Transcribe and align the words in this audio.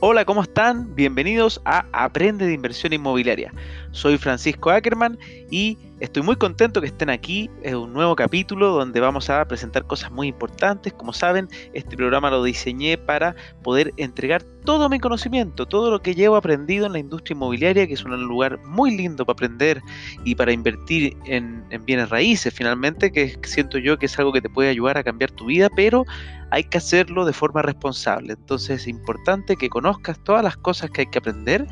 Hola, 0.00 0.26
¿cómo 0.26 0.42
están? 0.42 0.94
Bienvenidos 0.94 1.58
a 1.64 1.86
Aprende 1.90 2.46
de 2.46 2.52
Inversión 2.52 2.92
Inmobiliaria. 2.92 3.50
Soy 3.96 4.18
Francisco 4.18 4.68
Ackerman 4.68 5.18
y 5.50 5.78
estoy 6.00 6.22
muy 6.22 6.36
contento 6.36 6.82
que 6.82 6.86
estén 6.88 7.08
aquí 7.08 7.48
en 7.62 7.76
un 7.76 7.94
nuevo 7.94 8.14
capítulo 8.14 8.68
donde 8.68 9.00
vamos 9.00 9.30
a 9.30 9.42
presentar 9.48 9.86
cosas 9.86 10.12
muy 10.12 10.28
importantes. 10.28 10.92
Como 10.92 11.14
saben, 11.14 11.48
este 11.72 11.96
programa 11.96 12.30
lo 12.30 12.44
diseñé 12.44 12.98
para 12.98 13.34
poder 13.62 13.94
entregar 13.96 14.42
todo 14.66 14.90
mi 14.90 15.00
conocimiento, 15.00 15.64
todo 15.64 15.90
lo 15.90 16.02
que 16.02 16.14
llevo 16.14 16.36
aprendido 16.36 16.84
en 16.84 16.92
la 16.92 16.98
industria 16.98 17.36
inmobiliaria, 17.36 17.86
que 17.86 17.94
es 17.94 18.04
un 18.04 18.22
lugar 18.22 18.62
muy 18.66 18.94
lindo 18.94 19.24
para 19.24 19.32
aprender 19.32 19.80
y 20.24 20.34
para 20.34 20.52
invertir 20.52 21.16
en, 21.24 21.64
en 21.70 21.82
bienes 21.86 22.10
raíces, 22.10 22.52
finalmente, 22.52 23.10
que 23.10 23.38
siento 23.44 23.78
yo 23.78 23.98
que 23.98 24.04
es 24.04 24.18
algo 24.18 24.30
que 24.30 24.42
te 24.42 24.50
puede 24.50 24.68
ayudar 24.68 24.98
a 24.98 25.04
cambiar 25.04 25.30
tu 25.30 25.46
vida, 25.46 25.70
pero 25.74 26.04
hay 26.50 26.64
que 26.64 26.76
hacerlo 26.76 27.24
de 27.24 27.32
forma 27.32 27.62
responsable. 27.62 28.34
Entonces 28.34 28.82
es 28.82 28.88
importante 28.88 29.56
que 29.56 29.70
conozcas 29.70 30.22
todas 30.22 30.44
las 30.44 30.58
cosas 30.58 30.90
que 30.90 31.00
hay 31.00 31.06
que 31.06 31.18
aprender 31.18 31.66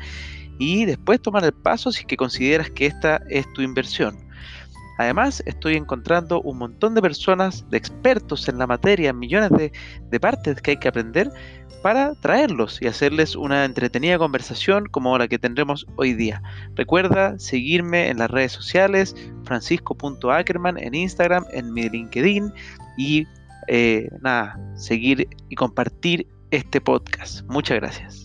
y 0.57 0.85
después 0.85 1.21
tomar 1.21 1.43
el 1.43 1.53
paso 1.53 1.91
si 1.91 2.05
que 2.05 2.17
consideras 2.17 2.69
que 2.69 2.85
esta 2.85 3.21
es 3.29 3.51
tu 3.53 3.61
inversión. 3.61 4.25
Además, 4.97 5.43
estoy 5.45 5.75
encontrando 5.75 6.41
un 6.41 6.57
montón 6.57 6.95
de 6.95 7.01
personas, 7.01 7.69
de 7.69 7.77
expertos 7.77 8.47
en 8.47 8.57
la 8.57 8.67
materia, 8.67 9.11
millones 9.11 9.49
de, 9.49 9.71
de, 10.09 10.19
partes 10.19 10.61
que 10.61 10.71
hay 10.71 10.77
que 10.77 10.87
aprender 10.87 11.29
para 11.81 12.15
traerlos 12.15 12.81
y 12.81 12.87
hacerles 12.87 13.35
una 13.35 13.65
entretenida 13.65 14.17
conversación 14.17 14.85
como 14.87 15.17
la 15.17 15.27
que 15.27 15.37
tendremos 15.37 15.85
hoy 15.97 16.13
día. 16.13 16.41
Recuerda 16.75 17.37
seguirme 17.37 18.09
en 18.09 18.19
las 18.19 18.31
redes 18.31 18.53
sociales, 18.53 19.15
francisco.ackerman 19.43 20.77
en 20.79 20.95
Instagram, 20.95 21.45
en 21.51 21.73
mi 21.73 21.89
LinkedIn 21.89 22.51
y 22.97 23.27
eh, 23.67 24.09
nada, 24.21 24.59
seguir 24.75 25.27
y 25.49 25.55
compartir 25.55 26.25
este 26.51 26.79
podcast. 26.81 27.45
Muchas 27.47 27.77
gracias. 27.77 28.24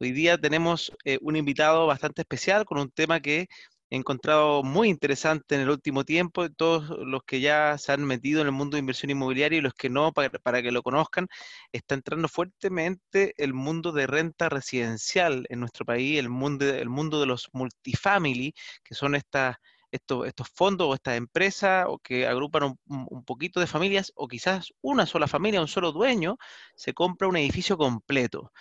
Hoy 0.00 0.12
día 0.12 0.38
tenemos 0.38 0.92
eh, 1.04 1.18
un 1.22 1.34
invitado 1.34 1.86
bastante 1.86 2.22
especial 2.22 2.64
con 2.64 2.78
un 2.78 2.88
tema 2.90 3.18
que 3.18 3.48
he 3.90 3.96
encontrado 3.96 4.62
muy 4.62 4.88
interesante 4.88 5.56
en 5.56 5.62
el 5.62 5.70
último 5.70 6.04
tiempo. 6.04 6.48
Todos 6.50 6.90
los 7.00 7.22
que 7.24 7.40
ya 7.40 7.76
se 7.78 7.90
han 7.92 8.04
metido 8.04 8.40
en 8.40 8.46
el 8.46 8.52
mundo 8.52 8.76
de 8.76 8.80
inversión 8.80 9.10
inmobiliaria 9.10 9.58
y 9.58 9.60
los 9.60 9.74
que 9.74 9.90
no, 9.90 10.12
para, 10.12 10.62
que 10.62 10.70
lo 10.70 10.82
conozcan, 10.84 11.26
está 11.72 11.96
entrando 11.96 12.28
fuertemente 12.28 13.34
el 13.38 13.54
mundo 13.54 13.90
de 13.90 14.06
renta 14.06 14.48
residencial 14.48 15.46
en 15.48 15.58
nuestro 15.60 15.84
país, 15.84 16.18
el 16.20 16.28
mundo, 16.28 16.64
el 16.66 16.88
mundo 16.88 17.18
de 17.18 17.26
los 17.26 17.48
multifamily, 17.52 18.54
que 18.84 18.94
son 18.94 19.16
estas 19.16 19.56
estos, 19.90 20.26
estos 20.26 20.48
fondos 20.50 20.86
o 20.88 20.94
estas 20.94 21.16
empresas 21.16 21.86
o 21.88 21.98
que 21.98 22.26
agrupan 22.26 22.62
un, 22.64 22.78
un, 23.10 23.24
poquito 23.24 23.58
de 23.58 23.66
familias 23.66 24.12
o 24.16 24.28
quizás 24.28 24.72
una 24.82 25.06
sola 25.06 25.26
familia, 25.26 25.60
un 25.62 25.68
solo 25.68 25.92
dueño, 25.92 26.36
se 26.76 26.92
compra 26.94 27.26
un 27.26 27.36
edificio 27.36 27.76
completo. 27.78 28.52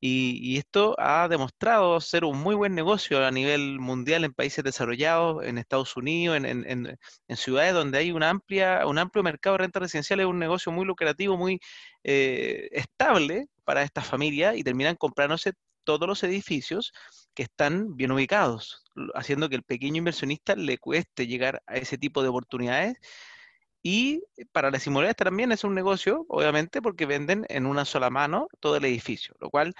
Y, 0.00 0.38
y, 0.42 0.58
esto 0.58 0.94
ha 0.98 1.26
demostrado 1.28 2.00
ser 2.00 2.24
un 2.24 2.38
muy 2.38 2.54
buen 2.54 2.74
negocio 2.74 3.24
a 3.24 3.30
nivel 3.30 3.78
mundial 3.80 4.24
en 4.24 4.34
países 4.34 4.62
desarrollados, 4.62 5.44
en 5.44 5.58
Estados 5.58 5.96
Unidos, 5.96 6.36
en, 6.36 6.44
en, 6.46 6.98
en 7.28 7.36
ciudades 7.36 7.72
donde 7.74 7.98
hay 7.98 8.12
una 8.12 8.30
amplia, 8.30 8.86
un 8.86 8.98
amplio 8.98 9.22
mercado 9.22 9.54
de 9.54 9.64
renta 9.64 9.80
residencial, 9.80 10.20
es 10.20 10.26
un 10.26 10.38
negocio 10.38 10.70
muy 10.70 10.84
lucrativo, 10.84 11.36
muy 11.36 11.60
eh, 12.04 12.68
estable 12.72 13.46
para 13.64 13.82
estas 13.82 14.06
familias 14.06 14.56
y 14.56 14.62
terminan 14.62 14.96
comprándose 14.96 15.54
todos 15.86 16.06
los 16.06 16.22
edificios 16.24 16.92
que 17.34 17.44
están 17.44 17.96
bien 17.96 18.12
ubicados, 18.12 18.84
haciendo 19.14 19.48
que 19.48 19.56
el 19.56 19.62
pequeño 19.62 19.98
inversionista 19.98 20.56
le 20.56 20.78
cueste 20.78 21.26
llegar 21.26 21.62
a 21.66 21.76
ese 21.76 21.96
tipo 21.96 22.22
de 22.22 22.28
oportunidades. 22.28 22.98
Y 23.88 24.24
para 24.50 24.72
las 24.72 24.84
inmobiliarias 24.88 25.14
también 25.14 25.52
es 25.52 25.62
un 25.62 25.72
negocio, 25.72 26.26
obviamente, 26.28 26.82
porque 26.82 27.06
venden 27.06 27.46
en 27.48 27.66
una 27.66 27.84
sola 27.84 28.10
mano 28.10 28.48
todo 28.58 28.74
el 28.78 28.84
edificio, 28.84 29.36
lo 29.38 29.48
cual 29.48 29.76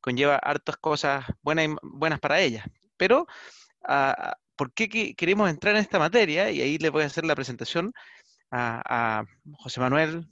conlleva 0.00 0.36
hartas 0.36 0.78
cosas 0.78 1.26
buenas, 1.42 1.68
buenas 1.82 2.20
para 2.20 2.40
ellas. 2.40 2.64
Pero, 2.96 3.26
uh, 3.86 4.32
¿por 4.56 4.72
qué 4.72 5.14
queremos 5.14 5.50
entrar 5.50 5.74
en 5.74 5.82
esta 5.82 5.98
materia? 5.98 6.50
Y 6.50 6.62
ahí 6.62 6.78
les 6.78 6.90
voy 6.90 7.02
a 7.02 7.06
hacer 7.08 7.26
la 7.26 7.34
presentación 7.34 7.92
a, 8.50 9.20
a 9.20 9.24
José 9.58 9.78
Manuel 9.80 10.26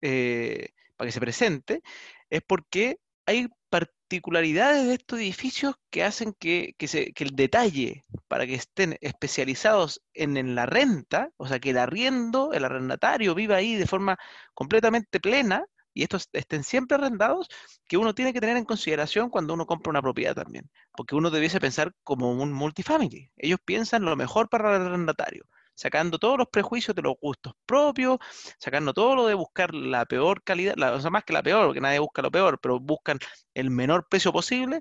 eh, 0.00 0.68
para 0.94 1.08
que 1.08 1.12
se 1.12 1.20
presente. 1.20 1.82
Es 2.30 2.42
porque 2.46 3.00
hay 3.26 3.48
particularidades 3.70 4.86
de 4.86 4.94
estos 4.94 5.18
edificios 5.18 5.74
que 5.90 6.04
hacen 6.04 6.34
que, 6.38 6.74
se, 6.86 7.12
que, 7.12 7.24
el 7.24 7.34
detalle 7.34 8.04
para 8.28 8.46
que 8.46 8.54
estén 8.54 8.96
especializados 9.00 10.00
en, 10.14 10.36
en, 10.36 10.54
la 10.54 10.66
renta, 10.66 11.30
o 11.36 11.48
sea, 11.48 11.58
que 11.58 11.70
el 11.70 11.78
arriendo, 11.78 12.52
el 12.52 12.64
arrendatario 12.64 13.34
viva 13.34 13.56
ahí 13.56 13.74
de 13.76 13.86
forma 13.86 14.16
completamente 14.54 15.20
plena 15.20 15.64
y 15.92 16.02
estos 16.02 16.28
estén 16.32 16.64
siempre 16.64 16.96
arrendados, 16.96 17.48
que 17.88 17.96
uno 17.96 18.14
tiene 18.14 18.32
que 18.32 18.40
tener 18.40 18.56
en 18.56 18.64
consideración 18.64 19.30
cuando 19.30 19.54
uno 19.54 19.66
compra 19.66 19.90
una 19.90 20.02
propiedad 20.02 20.34
también, 20.34 20.68
porque 20.96 21.14
uno 21.14 21.30
debiese 21.30 21.60
pensar 21.60 21.92
como 22.02 22.32
un 22.32 22.52
multifamily. 22.52 23.30
Ellos 23.36 23.60
piensan 23.64 24.04
lo 24.04 24.16
mejor 24.16 24.48
para 24.48 24.76
el 24.76 24.82
arrendatario 24.82 25.44
sacando 25.74 26.18
todos 26.18 26.38
los 26.38 26.48
prejuicios 26.48 26.94
de 26.94 27.02
los 27.02 27.14
gustos 27.20 27.52
propios, 27.66 28.18
sacando 28.58 28.92
todo 28.92 29.16
lo 29.16 29.26
de 29.26 29.34
buscar 29.34 29.74
la 29.74 30.06
peor 30.06 30.42
calidad, 30.42 30.74
la, 30.76 30.92
o 30.92 31.00
sea, 31.00 31.10
más 31.10 31.24
que 31.24 31.32
la 31.32 31.42
peor, 31.42 31.66
porque 31.66 31.80
nadie 31.80 31.98
busca 31.98 32.22
lo 32.22 32.30
peor, 32.30 32.58
pero 32.60 32.80
buscan 32.80 33.18
el 33.54 33.70
menor 33.70 34.06
precio 34.08 34.32
posible, 34.32 34.80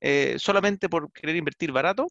eh, 0.00 0.36
solamente 0.38 0.88
por 0.88 1.12
querer 1.12 1.36
invertir 1.36 1.72
barato, 1.72 2.08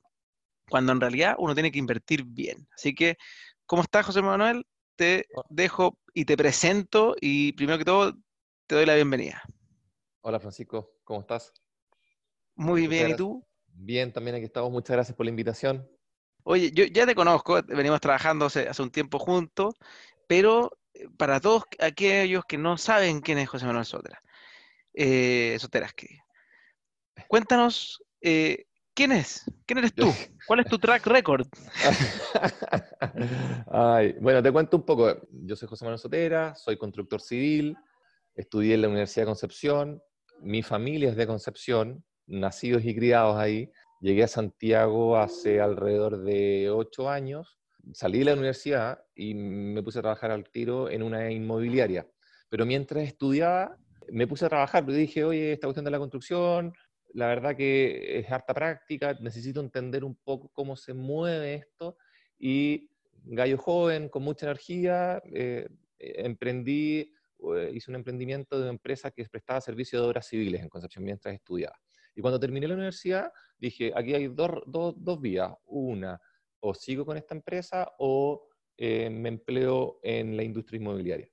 cuando 0.69 0.91
en 0.91 1.01
realidad 1.01 1.35
uno 1.37 1.53
tiene 1.53 1.71
que 1.71 1.79
invertir 1.79 2.23
bien. 2.25 2.67
Así 2.75 2.93
que, 2.93 3.17
¿cómo 3.65 3.83
estás, 3.83 4.05
José 4.05 4.21
Manuel? 4.21 4.65
Te 4.95 5.25
dejo 5.49 5.97
y 6.13 6.25
te 6.25 6.35
presento 6.35 7.15
y 7.21 7.53
primero 7.53 7.77
que 7.77 7.85
todo 7.85 8.13
te 8.65 8.75
doy 8.75 8.85
la 8.85 8.95
bienvenida. 8.95 9.41
Hola 10.21 10.39
Francisco, 10.39 10.97
¿cómo 11.03 11.21
estás? 11.21 11.53
Muy 12.55 12.87
bien. 12.87 13.11
¿y 13.11 13.15
tú? 13.15 13.47
Bien, 13.67 14.11
también 14.11 14.35
aquí 14.35 14.45
estamos. 14.45 14.71
Muchas 14.71 14.95
gracias 14.95 15.15
por 15.15 15.25
la 15.25 15.29
invitación. 15.29 15.87
Oye, 16.49 16.71
yo 16.71 16.85
ya 16.85 17.05
te 17.05 17.13
conozco, 17.13 17.61
venimos 17.63 17.99
trabajando 17.99 18.45
hace, 18.45 18.69
un 18.81 18.89
tiempo 18.89 19.19
juntos, 19.19 19.75
pero 20.27 20.71
eh, 20.93 21.09
para 21.17 21.41
todos 21.41 21.63
aquellos 21.77 22.45
que 22.45 22.57
no 22.57 22.77
saben 22.77 23.19
quién 23.19 23.37
es 23.37 23.49
José 23.49 23.65
Manuel 23.65 23.83
Sotera, 23.83 24.21
eh, 24.93 25.57
Soteras, 25.59 25.93
que 25.93 26.07
cuéntanos 27.27 28.01
eh, 28.21 28.63
quién 28.93 29.11
es, 29.11 29.43
quién 29.65 29.79
eres 29.79 29.93
tú, 29.93 30.09
cuál 30.47 30.61
es 30.61 30.67
tu 30.67 30.79
track 30.79 31.05
record. 31.07 31.45
Ay, 33.69 34.15
bueno, 34.21 34.41
te 34.41 34.49
cuento 34.49 34.77
un 34.77 34.85
poco. 34.85 35.27
Yo 35.29 35.57
soy 35.57 35.67
José 35.67 35.83
Manuel 35.83 35.99
Sotera, 35.99 36.55
soy 36.55 36.77
constructor 36.77 37.19
civil, 37.19 37.75
estudié 38.35 38.75
en 38.75 38.83
la 38.83 38.87
Universidad 38.87 39.23
de 39.23 39.31
Concepción, 39.31 40.01
mi 40.39 40.63
familia 40.63 41.09
es 41.09 41.17
de 41.17 41.27
Concepción, 41.27 42.05
nacidos 42.25 42.85
y 42.85 42.95
criados 42.95 43.35
ahí. 43.35 43.69
Llegué 43.99 44.23
a 44.23 44.27
Santiago 44.27 45.17
hace 45.17 45.59
alrededor 45.59 46.23
de 46.23 46.69
ocho 46.69 47.09
años, 47.09 47.57
salí 47.93 48.19
de 48.19 48.25
la 48.25 48.33
universidad 48.33 49.03
y 49.15 49.33
me 49.33 49.81
puse 49.81 49.99
a 49.99 50.01
trabajar 50.03 50.29
al 50.29 50.49
tiro 50.51 50.89
en 50.89 51.01
una 51.01 51.31
inmobiliaria. 51.31 52.07
Pero 52.49 52.65
mientras 52.65 53.03
estudiaba, 53.03 53.75
me 54.09 54.27
puse 54.27 54.45
a 54.45 54.49
trabajar, 54.49 54.85
porque 54.85 54.99
dije, 54.99 55.23
oye, 55.23 55.53
esta 55.53 55.67
cuestión 55.67 55.85
de 55.85 55.91
la 55.91 55.97
construcción, 55.99 56.73
la 57.13 57.27
verdad 57.27 57.55
que 57.55 58.19
es 58.19 58.31
harta 58.31 58.53
práctica, 58.53 59.17
necesito 59.19 59.61
entender 59.61 60.03
un 60.03 60.15
poco 60.15 60.49
cómo 60.49 60.75
se 60.75 60.93
mueve 60.93 61.55
esto. 61.55 61.97
Y 62.37 62.91
gallo 63.23 63.57
joven, 63.57 64.09
con 64.09 64.21
mucha 64.21 64.45
energía, 64.45 65.21
eh, 65.33 65.67
emprendí, 65.97 67.13
eh, 67.55 67.71
hice 67.73 67.89
un 67.89 67.95
emprendimiento 67.95 68.57
de 68.57 68.63
una 68.63 68.71
empresa 68.71 69.09
que 69.09 69.25
prestaba 69.25 69.59
servicio 69.59 69.99
de 69.99 70.07
obras 70.07 70.27
civiles 70.27 70.61
en 70.61 70.69
Concepción 70.69 71.03
mientras 71.03 71.33
estudiaba. 71.33 71.77
Y 72.17 72.21
cuando 72.21 72.39
terminé 72.39 72.67
la 72.67 72.73
universidad, 72.73 73.31
dije, 73.59 73.91
aquí 73.95 74.15
hay 74.15 74.27
dos, 74.27 74.49
dos, 74.65 74.95
dos 74.97 75.21
vías. 75.21 75.53
Una, 75.67 76.19
o 76.59 76.73
sigo 76.73 77.05
con 77.05 77.15
esta 77.15 77.35
empresa 77.35 77.91
o 77.99 78.47
eh, 78.75 79.07
me 79.11 79.29
empleo 79.29 79.99
en 80.01 80.35
la 80.35 80.41
industria 80.41 80.79
inmobiliaria. 80.79 81.29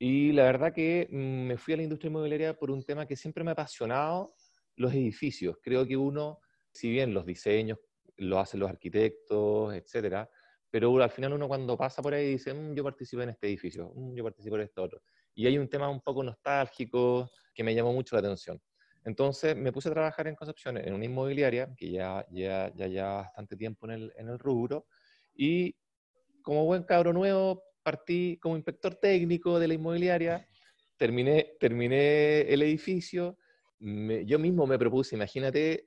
Y 0.00 0.32
la 0.32 0.42
verdad 0.42 0.74
que 0.74 1.06
mm, 1.08 1.46
me 1.46 1.56
fui 1.56 1.74
a 1.74 1.76
la 1.76 1.84
industria 1.84 2.08
inmobiliaria 2.08 2.58
por 2.58 2.72
un 2.72 2.82
tema 2.82 3.06
que 3.06 3.14
siempre 3.14 3.44
me 3.44 3.50
ha 3.50 3.52
apasionado, 3.52 4.34
los 4.74 4.92
edificios. 4.92 5.58
Creo 5.62 5.86
que 5.86 5.96
uno, 5.96 6.40
si 6.72 6.90
bien 6.90 7.14
los 7.14 7.24
diseños 7.24 7.78
lo 8.16 8.40
hacen 8.40 8.58
los 8.58 8.68
arquitectos, 8.68 9.72
etcétera, 9.74 10.28
pero 10.70 11.00
al 11.00 11.10
final 11.10 11.34
uno 11.34 11.46
cuando 11.46 11.76
pasa 11.76 12.02
por 12.02 12.14
ahí 12.14 12.32
dice, 12.32 12.52
mmm, 12.52 12.74
yo 12.74 12.82
participo 12.82 13.22
en 13.22 13.28
este 13.28 13.46
edificio, 13.46 13.92
mmm, 13.94 14.16
yo 14.16 14.24
participo 14.24 14.56
en 14.56 14.62
este 14.62 14.80
otro. 14.80 15.00
Y 15.36 15.46
hay 15.46 15.56
un 15.56 15.68
tema 15.68 15.88
un 15.88 16.00
poco 16.00 16.24
nostálgico 16.24 17.30
que 17.54 17.62
me 17.62 17.76
llamó 17.76 17.92
mucho 17.92 18.16
la 18.16 18.20
atención. 18.20 18.60
Entonces 19.04 19.56
me 19.56 19.72
puse 19.72 19.88
a 19.88 19.92
trabajar 19.92 20.26
en 20.28 20.34
Concepción 20.34 20.76
en 20.76 20.92
una 20.92 21.04
inmobiliaria 21.04 21.72
que 21.76 21.90
ya 21.90 22.26
ya, 22.30 22.72
ya, 22.74 22.86
ya 22.86 23.06
bastante 23.06 23.56
tiempo 23.56 23.86
en 23.86 23.92
el, 23.92 24.12
en 24.16 24.28
el 24.28 24.38
rubro 24.38 24.86
y 25.34 25.74
como 26.42 26.64
buen 26.64 26.82
cabro 26.82 27.12
nuevo 27.12 27.62
partí 27.82 28.38
como 28.40 28.56
inspector 28.56 28.94
técnico 28.96 29.58
de 29.58 29.68
la 29.68 29.74
inmobiliaria, 29.74 30.46
terminé, 30.96 31.56
terminé 31.58 32.42
el 32.42 32.62
edificio, 32.62 33.38
me, 33.78 34.26
yo 34.26 34.38
mismo 34.38 34.66
me 34.66 34.78
propuse, 34.78 35.16
imagínate, 35.16 35.86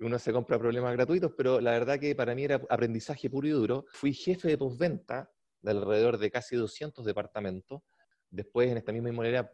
uno 0.00 0.18
se 0.18 0.32
compra 0.32 0.58
problemas 0.58 0.92
gratuitos, 0.92 1.32
pero 1.36 1.60
la 1.60 1.72
verdad 1.72 1.98
que 1.98 2.14
para 2.14 2.34
mí 2.34 2.44
era 2.44 2.62
aprendizaje 2.70 3.28
puro 3.28 3.48
y 3.48 3.50
duro. 3.50 3.84
Fui 3.90 4.12
jefe 4.12 4.46
de 4.46 4.56
postventa 4.56 5.28
de 5.60 5.72
alrededor 5.72 6.18
de 6.18 6.30
casi 6.30 6.54
200 6.54 7.04
departamentos 7.04 7.82
Después, 8.30 8.70
en 8.70 8.76
esta 8.76 8.92
misma 8.92 9.08
inmobiliaria, 9.08 9.50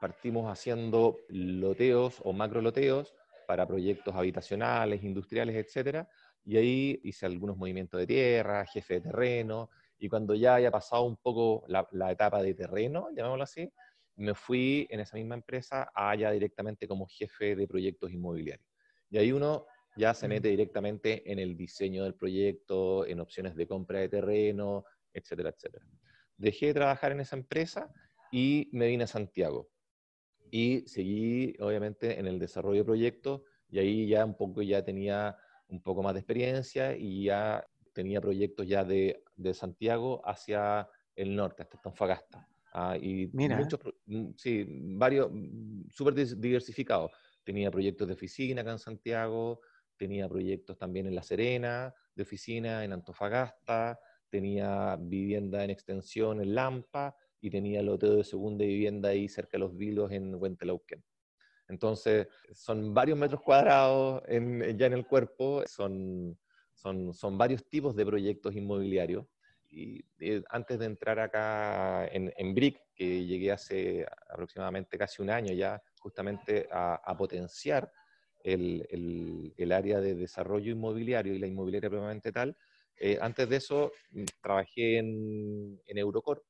partimos 0.00 0.50
haciendo 0.50 1.18
loteos 1.28 2.20
o 2.24 2.32
macro 2.32 2.60
loteos 2.60 3.14
para 3.46 3.66
proyectos 3.66 4.14
habitacionales, 4.14 5.02
industriales, 5.02 5.56
etcétera. 5.56 6.08
Y 6.44 6.56
ahí 6.56 7.00
hice 7.04 7.26
algunos 7.26 7.56
movimientos 7.56 7.98
de 8.00 8.06
tierra, 8.06 8.66
jefe 8.66 8.94
de 8.94 9.00
terreno, 9.02 9.70
y 9.98 10.08
cuando 10.08 10.34
ya 10.34 10.56
haya 10.56 10.70
pasado 10.70 11.04
un 11.04 11.16
poco 11.16 11.64
la, 11.68 11.88
la 11.92 12.12
etapa 12.12 12.42
de 12.42 12.54
terreno, 12.54 13.08
llamémoslo 13.14 13.44
así, 13.44 13.72
me 14.16 14.34
fui 14.34 14.86
en 14.90 15.00
esa 15.00 15.16
misma 15.16 15.34
empresa 15.34 15.90
allá 15.94 16.30
directamente 16.30 16.86
como 16.86 17.06
jefe 17.06 17.56
de 17.56 17.66
proyectos 17.66 18.12
inmobiliarios. 18.12 18.68
Y 19.10 19.18
ahí 19.18 19.32
uno 19.32 19.66
ya 19.96 20.12
se 20.14 20.28
mete 20.28 20.48
directamente 20.48 21.30
en 21.30 21.38
el 21.38 21.56
diseño 21.56 22.04
del 22.04 22.14
proyecto, 22.14 23.06
en 23.06 23.20
opciones 23.20 23.54
de 23.54 23.66
compra 23.66 24.00
de 24.00 24.08
terreno, 24.08 24.84
etcétera, 25.12 25.50
etcétera. 25.50 25.86
Dejé 26.36 26.66
de 26.66 26.74
trabajar 26.74 27.12
en 27.12 27.20
esa 27.20 27.36
empresa 27.36 27.92
y 28.30 28.68
me 28.72 28.88
vine 28.88 29.04
a 29.04 29.06
Santiago. 29.06 29.68
Y 30.56 30.86
seguí, 30.86 31.56
obviamente, 31.58 32.16
en 32.16 32.28
el 32.28 32.38
desarrollo 32.38 32.78
de 32.78 32.84
proyectos 32.84 33.40
y 33.68 33.80
ahí 33.80 34.06
ya 34.06 34.24
un 34.24 34.36
poco 34.36 34.62
ya 34.62 34.84
tenía 34.84 35.36
un 35.66 35.82
poco 35.82 36.00
más 36.00 36.14
de 36.14 36.20
experiencia 36.20 36.96
y 36.96 37.24
ya 37.24 37.66
tenía 37.92 38.20
proyectos 38.20 38.64
ya 38.68 38.84
de, 38.84 39.24
de 39.34 39.52
Santiago 39.52 40.22
hacia 40.24 40.88
el 41.16 41.34
norte, 41.34 41.64
hasta 41.64 41.78
Antofagasta. 41.78 42.48
Ah, 42.72 42.96
y 42.96 43.32
muchos, 43.34 43.80
mm, 44.06 44.26
sí, 44.36 44.64
varios, 44.68 45.28
mm, 45.32 45.88
súper 45.90 46.14
diversificados. 46.14 47.10
Tenía 47.42 47.68
proyectos 47.72 48.06
de 48.06 48.14
oficina 48.14 48.62
acá 48.62 48.70
en 48.70 48.78
Santiago, 48.78 49.60
tenía 49.96 50.28
proyectos 50.28 50.78
también 50.78 51.08
en 51.08 51.16
La 51.16 51.24
Serena, 51.24 51.92
de 52.14 52.22
oficina 52.22 52.84
en 52.84 52.92
Antofagasta, 52.92 53.98
tenía 54.28 54.96
vivienda 55.00 55.64
en 55.64 55.70
extensión 55.70 56.40
en 56.40 56.54
Lampa 56.54 57.16
y 57.44 57.50
tenía 57.50 57.82
loteo 57.82 58.16
de 58.16 58.24
segunda 58.24 58.64
vivienda 58.64 59.10
ahí 59.10 59.28
cerca 59.28 59.50
de 59.52 59.58
los 59.58 59.76
Vilos 59.76 60.10
en 60.12 60.34
Huentelauquen. 60.34 61.04
Entonces, 61.68 62.26
son 62.52 62.94
varios 62.94 63.18
metros 63.18 63.42
cuadrados 63.42 64.22
ya 64.26 64.86
en 64.86 64.92
el 64.94 65.06
cuerpo, 65.06 65.62
son, 65.66 66.38
son, 66.72 67.12
son 67.12 67.36
varios 67.36 67.68
tipos 67.68 67.94
de 67.94 68.06
proyectos 68.06 68.56
inmobiliarios. 68.56 69.26
Y, 69.68 70.02
eh, 70.20 70.42
antes 70.48 70.78
de 70.78 70.86
entrar 70.86 71.18
acá 71.20 72.06
en, 72.06 72.32
en, 72.34 72.54
BRIC, 72.54 72.80
que 72.94 73.26
llegué 73.26 73.52
hace 73.52 74.06
aproximadamente 74.30 74.96
casi 74.96 75.20
un 75.20 75.28
año 75.28 75.52
ya, 75.52 75.82
justamente 76.00 76.66
a, 76.72 76.94
a 76.94 77.14
potenciar 77.14 77.92
el, 78.42 79.52
el, 79.58 79.72
área 79.72 80.00
de 80.00 80.14
desarrollo 80.14 80.72
inmobiliario 80.72 81.34
y 81.34 81.38
la 81.38 81.46
inmobiliaria 81.46 81.90
propiamente 81.90 82.32
tal. 82.32 82.56
Eh, 82.96 83.18
antes 83.20 83.46
de 83.50 83.56
eso, 83.56 83.92
mm, 84.12 84.24
trabajé 84.40 84.98
en, 84.98 85.78
en 85.86 85.98
Eurocorp, 85.98 86.42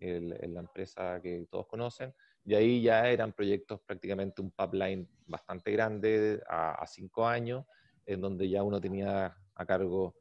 en 0.00 0.54
la 0.54 0.60
empresa 0.60 1.20
que 1.22 1.46
todos 1.50 1.66
conocen, 1.66 2.14
y 2.44 2.54
ahí 2.54 2.82
ya 2.82 3.08
eran 3.08 3.32
proyectos 3.32 3.80
prácticamente 3.80 4.42
un 4.42 4.50
pipeline 4.50 5.08
bastante 5.26 5.72
grande 5.72 6.42
a, 6.48 6.84
cinco 6.86 7.26
años, 7.26 7.64
en 8.04 8.20
donde 8.20 8.48
ya 8.48 8.62
uno 8.62 8.80
tenía 8.80 9.34
a 9.54 9.66
cargo 9.66 10.14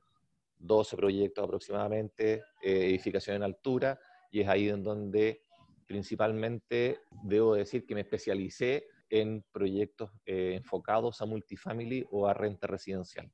12 0.57 0.95
proyectos 0.95 1.43
aproximadamente, 1.43 2.43
eh, 2.61 2.87
edificación 2.89 3.35
en 3.37 3.43
altura, 3.43 3.99
y 4.31 4.39
es 4.39 4.47
ahí 4.47 4.69
en 4.69 4.83
donde 4.83 5.43
principalmente 5.85 7.01
debo 7.23 7.55
decir 7.55 7.85
que 7.85 7.93
me 7.93 8.01
especialicé 8.01 8.87
en 9.09 9.43
proyectos 9.51 10.09
eh, 10.25 10.55
enfocados 10.55 11.21
a 11.21 11.25
multifamily 11.25 12.05
o 12.09 12.25
a 12.25 12.33
renta 12.33 12.67
residencial. 12.67 13.29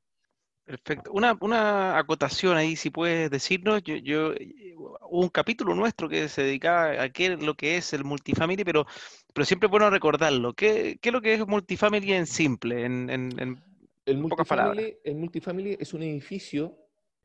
Perfecto. 0.69 1.11
Una, 1.13 1.35
una 1.41 1.97
acotación 1.97 2.55
ahí, 2.55 2.75
si 2.75 2.91
puedes 2.91 3.31
decirnos, 3.31 3.81
yo, 3.81 3.95
yo, 3.95 4.33
eh, 4.33 4.75
hubo 4.75 5.21
un 5.23 5.29
capítulo 5.29 5.73
nuestro 5.73 6.07
que 6.07 6.29
se 6.29 6.43
dedicaba 6.43 7.01
a 7.01 7.09
qué 7.09 7.37
lo 7.37 7.55
que 7.55 7.77
es 7.77 7.91
el 7.93 8.03
multifamily, 8.03 8.63
pero, 8.63 8.85
pero 9.33 9.45
siempre 9.45 9.65
es 9.65 9.71
bueno 9.71 9.89
recordarlo. 9.89 10.53
¿Qué, 10.53 10.99
qué 11.01 11.09
es 11.09 11.13
lo 11.13 11.21
que 11.21 11.33
es 11.33 11.47
multifamily 11.47 12.13
en 12.13 12.27
simple, 12.27 12.85
en, 12.85 13.09
en, 13.09 13.59
el 14.05 14.17
multifamily, 14.19 14.97
El 15.03 15.15
multifamily 15.15 15.75
es 15.79 15.91
un 15.95 16.03
edificio 16.03 16.77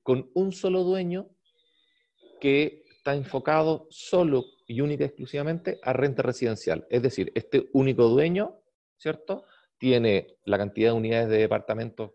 con 0.02 0.31
un 0.32 0.50
solo 0.50 0.82
dueño 0.82 1.29
que 2.41 2.85
está 2.96 3.14
enfocado 3.14 3.88
solo 3.91 4.46
y 4.67 4.81
única 4.81 5.05
y 5.05 5.08
exclusivamente 5.08 5.79
a 5.82 5.93
renta 5.93 6.23
residencial. 6.23 6.87
Es 6.88 7.02
decir, 7.02 7.31
este 7.35 7.69
único 7.75 8.08
dueño, 8.08 8.55
¿cierto? 8.96 9.44
Tiene 9.76 10.38
la 10.46 10.56
cantidad 10.56 10.93
de 10.93 10.96
unidades 10.96 11.29
de 11.29 11.37
departamentos 11.37 12.12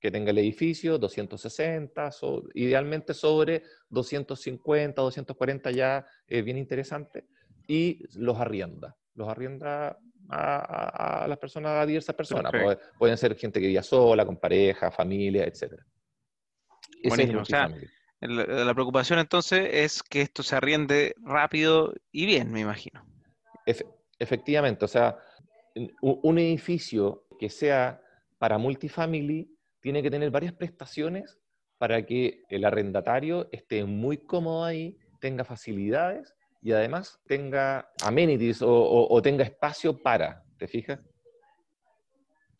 que 0.00 0.10
tenga 0.10 0.30
el 0.30 0.38
edificio, 0.38 0.98
260, 0.98 2.10
idealmente 2.54 3.14
sobre 3.14 3.62
250, 3.88 5.02
240 5.02 5.70
ya 5.72 6.06
es 6.26 6.44
bien 6.44 6.56
interesante, 6.56 7.26
y 7.66 8.04
los 8.18 8.38
arrienda. 8.38 8.96
Los 9.14 9.28
arrienda 9.28 9.98
a, 10.30 11.26
las 11.28 11.38
personas, 11.38 11.82
a 11.82 11.86
diversas 11.86 12.14
personas. 12.14 12.52
pueden 12.98 13.16
ser 13.16 13.36
gente 13.36 13.60
que 13.60 13.66
vive 13.66 13.82
sola, 13.82 14.24
con 14.24 14.36
pareja, 14.36 14.90
familia, 14.90 15.44
etc. 15.44 15.74
Buenísimo. 17.04 17.42
La, 18.20 18.74
preocupación 18.74 19.20
entonces 19.20 19.68
es 19.72 20.02
que 20.02 20.22
esto 20.22 20.42
se 20.42 20.56
arriende 20.56 21.14
rápido 21.22 21.94
y 22.10 22.26
bien, 22.26 22.50
me 22.50 22.60
imagino. 22.60 23.04
efectivamente, 24.18 24.84
o 24.84 24.88
sea, 24.88 25.18
un, 26.00 26.38
edificio 26.38 27.26
que 27.38 27.48
sea 27.48 28.02
para 28.38 28.58
multifamily 28.58 29.56
tiene 29.80 30.02
que 30.02 30.10
tener 30.10 30.30
varias 30.30 30.52
prestaciones 30.52 31.38
para 31.78 32.04
que 32.04 32.42
el 32.48 32.64
arrendatario 32.64 33.48
esté 33.52 33.84
muy 33.84 34.18
cómodo 34.18 34.64
ahí, 34.64 34.98
tenga 35.20 35.44
facilidades 35.44 36.34
y 36.60 36.72
además 36.72 37.20
tenga 37.26 37.90
amenities 38.02 38.58
o 38.62 39.20
tenga 39.22 39.44
espacio 39.44 39.96
para, 40.02 40.42
¿te 40.58 40.66
fijas? 40.66 40.98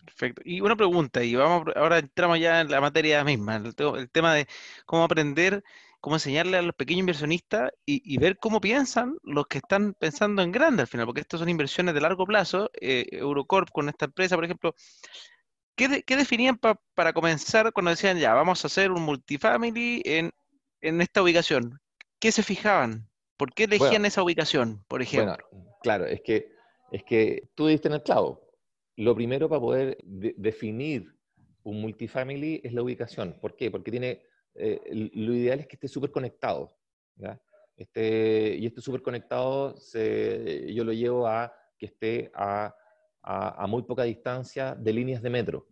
Perfecto. 0.09 0.43
Y 0.45 0.63
una 0.63 0.75
pregunta, 0.75 1.23
y 1.23 1.35
vamos, 1.35 1.65
ahora 1.77 1.99
entramos 1.99 2.41
ya 2.41 2.63
en 2.63 2.71
la 2.71 2.81
materia 2.81 3.23
misma, 3.25 3.57
el, 3.57 3.75
tema 4.11 4.35
de 4.35 4.49
cómo 4.87 5.05
aprender, 5.05 5.63
cómo 6.01 6.17
enseñarle 6.17 6.57
a 6.57 6.63
los 6.63 6.75
pequeños 6.75 7.01
inversionistas 7.01 7.73
y, 7.85 8.17
ver 8.19 8.39
cómo 8.39 8.59
piensan 8.59 9.19
los 9.23 9.47
que 9.49 9.59
están 9.59 9.93
pensando 9.95 10.41
en 10.43 10.51
grande 10.51 10.83
al 10.83 10.89
final, 10.89 11.05
porque 11.05 11.21
estas 11.21 11.41
son 11.41 11.51
inversiones 11.51 11.95
de 11.95 12.01
largo 12.01 12.25
plazo. 12.25 12.71
Eh, 12.81 13.07
Eurocorp 13.13 13.71
con 13.71 13.91
esta 13.91 14.07
empresa, 14.07 14.35
por 14.35 14.47
ejemplo, 14.47 14.75
¿qué, 15.79 16.17
definían 16.17 16.59
para 16.59 17.13
comenzar 17.13 17.73
cuando 17.73 17.91
decían, 17.91 18.19
ya, 18.19 18.35
vamos 18.35 18.63
a 18.65 18.67
hacer 18.67 18.91
un 18.91 19.03
multifamily 19.03 20.03
en, 20.05 20.33
esta 20.81 21.23
ubicación? 21.23 21.81
¿Qué 22.21 22.33
se 22.33 22.43
fijaban? 22.43 23.09
¿Por 23.37 23.55
qué 23.55 23.65
elegían 23.65 24.05
esa 24.05 24.23
ubicación, 24.23 24.85
por 24.89 25.01
ejemplo? 25.01 25.37
claro, 25.81 26.07
es 26.07 26.21
que, 26.21 26.53
es 26.91 27.05
que 27.05 27.49
tú 27.55 27.69
diste 27.69 27.89
en 27.89 27.95
el 27.95 28.03
clavo 28.03 28.49
lo 28.99 29.15
primero 29.15 29.49
para 29.49 29.61
poder 29.61 29.97
definir 30.03 31.15
un 31.63 31.81
multifamily 31.81 32.61
es 32.65 32.73
la 32.73 32.83
ubicación. 32.83 33.39
¿Por 33.41 33.55
qué? 33.55 33.71
Porque 33.71 33.93
tiene, 33.93 34.23
eh, 34.55 34.81
lo 35.15 35.35
ideal 35.35 35.61
es 35.61 35.69
que 35.69 35.77
esté 35.77 35.87
súper 35.87 36.11
conectado. 36.11 36.77
Este, 37.77 38.57
y 38.59 38.67
este 38.67 38.81
súper 38.81 39.03
conectado 39.03 39.77
se, 39.77 40.73
yo 40.75 40.83
lo 40.83 40.93
llevo 40.93 41.29
a 41.29 41.55
que 41.79 41.87
esté 41.87 42.33
a, 42.35 42.75
a, 43.23 43.67
muy 43.67 43.83
poca 43.83 44.05
distancia 44.05 44.75
de 44.75 44.93
líneas 44.93 45.23
de 45.23 45.31
metro. 45.31 45.67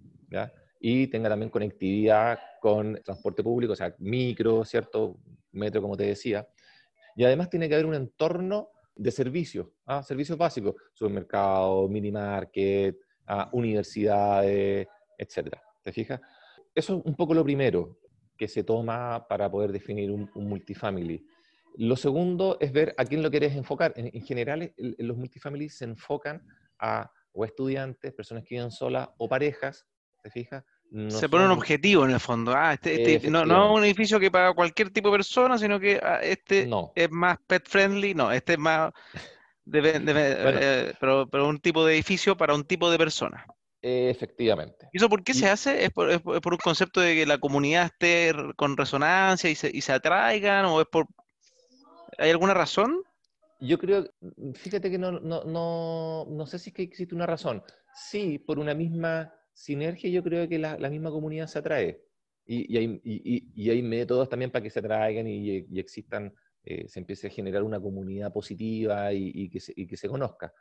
Y 0.80 1.06
tenga 1.06 1.28
también 1.28 1.50
conectividad 1.50 2.38
con 2.60 3.00
transporte 3.02 3.42
público, 3.42 3.72
o 3.72 3.76
sea, 3.76 3.94
micro, 3.98 4.64
¿cierto? 4.64 5.18
Metro, 5.52 5.80
como 5.80 5.96
te 5.96 6.04
decía. 6.04 6.46
Y 7.16 7.24
además 7.24 7.48
tiene 7.48 7.68
que 7.68 7.74
haber 7.74 7.86
un 7.86 7.94
entorno 7.94 8.70
de 8.94 9.10
servicios, 9.10 9.68
¿ah? 9.86 10.02
servicios 10.02 10.38
básicos, 10.38 10.74
supermercado, 10.92 11.88
mini 11.88 12.10
market, 12.10 12.96
a 13.26 13.48
universidades, 13.52 14.86
etcétera. 15.18 15.62
¿Te 15.82 15.92
fijas? 15.92 16.20
Eso 16.74 16.98
es 16.98 17.04
un 17.04 17.14
poco 17.14 17.34
lo 17.34 17.44
primero 17.44 17.98
que 18.36 18.48
se 18.48 18.64
toma 18.64 19.26
para 19.28 19.50
poder 19.50 19.72
definir 19.72 20.10
un, 20.10 20.30
multifamily. 20.34 21.26
Lo 21.78 21.96
segundo 21.96 22.58
es 22.60 22.72
ver 22.72 22.94
a 22.96 23.04
quién 23.04 23.22
lo 23.22 23.30
quieres 23.30 23.54
enfocar. 23.54 23.92
En, 23.96 24.22
general, 24.22 24.72
los 24.76 25.16
multifamily 25.16 25.68
se 25.68 25.84
enfocan 25.84 26.46
a 26.78 27.10
o 27.36 27.44
estudiantes, 27.44 28.12
personas 28.12 28.44
que 28.44 28.56
viven 28.56 28.70
solas 28.70 29.08
o 29.18 29.28
parejas, 29.28 29.86
¿te 30.22 30.30
fijas? 30.30 30.64
se 31.08 31.28
pone 31.28 31.44
un 31.44 31.50
objetivo 31.50 32.04
en 32.04 32.12
el 32.12 32.20
fondo. 32.20 32.54
Ah, 32.54 32.74
este, 32.74 33.16
este 33.16 33.28
no, 33.28 33.44
no 33.44 33.74
un 33.74 33.84
edificio 33.84 34.20
que 34.20 34.30
para 34.30 34.54
cualquier 34.54 34.90
tipo 34.90 35.10
de 35.10 35.18
persona, 35.18 35.58
sino 35.58 35.80
que 35.80 36.00
ah, 36.02 36.20
este 36.22 36.70
es 36.94 37.10
más 37.10 37.38
pet 37.46 37.68
friendly. 37.68 38.14
No, 38.14 38.30
este 38.30 38.52
es 38.52 38.58
más 38.58 38.92
Eh, 39.72 40.94
pero, 41.00 41.28
pero, 41.28 41.48
un 41.48 41.58
tipo 41.58 41.84
de 41.84 41.94
edificio 41.94 42.36
para 42.36 42.54
un 42.54 42.64
tipo 42.64 42.90
de 42.90 42.98
persona. 42.98 43.46
Efectivamente. 43.82 44.88
¿Y 44.92 44.98
eso 44.98 45.08
por 45.08 45.22
qué 45.22 45.34
se 45.34 45.48
hace? 45.48 45.84
¿Es 45.84 45.90
por, 45.90 46.08
un 46.08 46.58
concepto 46.62 47.00
de 47.00 47.14
que 47.14 47.26
la 47.26 47.38
comunidad 47.38 47.86
esté 47.86 48.32
con 48.56 48.76
resonancia 48.76 49.50
y 49.50 49.54
se, 49.54 49.70
y 49.72 49.80
se 49.80 49.92
atraigan? 49.92 50.66
¿O 50.66 50.80
es 50.80 50.86
por... 50.86 51.06
¿Hay 52.18 52.30
alguna 52.30 52.54
razón? 52.54 53.02
Yo 53.58 53.78
creo, 53.78 54.08
fíjate 54.54 54.90
que 54.90 54.98
no, 54.98 55.12
no, 55.12 55.44
no, 55.44 56.26
no 56.28 56.46
sé 56.46 56.58
si 56.58 56.70
es 56.70 56.74
que 56.74 56.82
existe 56.82 57.14
una 57.14 57.26
razón. 57.26 57.62
Sí, 57.94 58.38
por 58.38 58.58
una 58.58 58.74
misma 58.74 59.32
sinergia 59.54 60.10
yo 60.10 60.22
creo 60.22 60.48
que 60.48 60.58
la, 60.58 60.78
la 60.78 60.90
misma 60.90 61.10
comunidad 61.10 61.46
se 61.46 61.58
atrae. 61.58 62.02
Y, 62.44 62.72
y, 62.72 62.78
hay, 62.78 63.00
y, 63.02 63.70
hay, 63.70 63.82
métodos 63.82 64.28
también 64.28 64.50
para 64.52 64.62
que 64.62 64.70
se 64.70 64.78
atraigan 64.78 65.26
y, 65.26 65.66
existan 65.80 66.32
eh, 66.64 66.86
se 66.86 67.00
empiece 67.00 67.26
a 67.26 67.30
generar 67.30 67.62
una 67.62 67.80
comunidad 67.80 68.32
positiva 68.32 69.12
y, 69.12 69.48
que, 69.48 69.58
se, 69.58 69.72
y 69.74 69.86
que 69.86 69.96
se 69.96 70.08
conozca. 70.08 70.52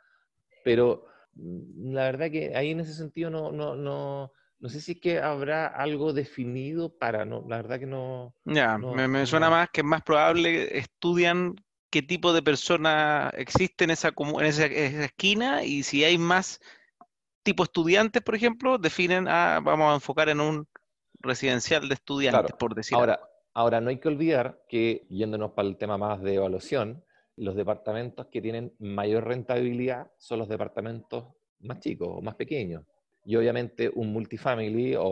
Pero 0.64 1.04
mm, 1.34 1.92
la 1.92 2.04
verdad 2.04 2.30
que 2.30 2.56
ahí 2.56 2.70
en 2.70 2.80
ese 2.80 2.94
sentido 2.94 3.30
no, 3.30 3.52
no, 3.52 3.76
no, 3.76 4.32
no 4.58 4.68
sé 4.68 4.80
si 4.80 4.92
es 4.92 5.00
que 5.00 5.20
habrá 5.20 5.66
algo 5.66 6.12
definido 6.12 6.96
para, 6.96 7.24
no, 7.24 7.44
la 7.48 7.56
verdad 7.56 7.78
que 7.78 7.86
no. 7.86 8.34
Ya, 8.44 8.78
me, 8.78 9.26
suena 9.26 9.50
más 9.50 9.68
que 9.70 9.82
es 9.82 9.86
más 9.86 10.02
probable 10.02 10.76
estudian 10.78 11.54
qué 11.90 12.02
tipo 12.02 12.32
de 12.32 12.42
persona 12.42 13.30
existe 13.36 13.84
en 13.84 13.90
esa, 13.90 14.12
en 14.16 14.46
esa, 14.46 14.66
esquina 14.66 15.64
y 15.64 15.82
si 15.82 16.04
hay 16.04 16.18
más 16.18 16.60
tipo 17.42 17.62
estudiantes, 17.62 18.22
por 18.22 18.34
ejemplo, 18.34 18.78
definen, 18.78 19.26
ah, 19.28 19.60
vamos 19.62 19.92
a 19.92 19.94
enfocar 19.94 20.28
en 20.28 20.40
un 20.40 20.66
residencial 21.20 21.88
de 21.88 21.94
estudiantes, 21.94 22.54
por 22.56 22.74
decir 22.74 22.96
ahora, 22.96 23.20
Ahora, 23.56 23.80
no 23.80 23.88
hay 23.88 23.96
que 23.96 24.08
olvidar 24.08 24.60
que, 24.68 25.06
yéndonos 25.08 25.52
para 25.52 25.66
el 25.66 25.78
tema 25.78 25.96
más 25.96 26.20
de 26.20 26.34
evaluación, 26.34 27.02
los 27.36 27.56
departamentos 27.56 28.26
que 28.26 28.42
tienen 28.42 28.74
mayor 28.78 29.26
rentabilidad 29.26 30.10
son 30.18 30.40
los 30.40 30.48
departamentos 30.50 31.24
más 31.60 31.80
chicos 31.80 32.06
o 32.10 32.20
más 32.20 32.34
pequeños. 32.34 32.84
Y 33.24 33.34
obviamente 33.34 33.90
un 33.94 34.12
multifamily 34.12 34.96
o, 34.98 35.08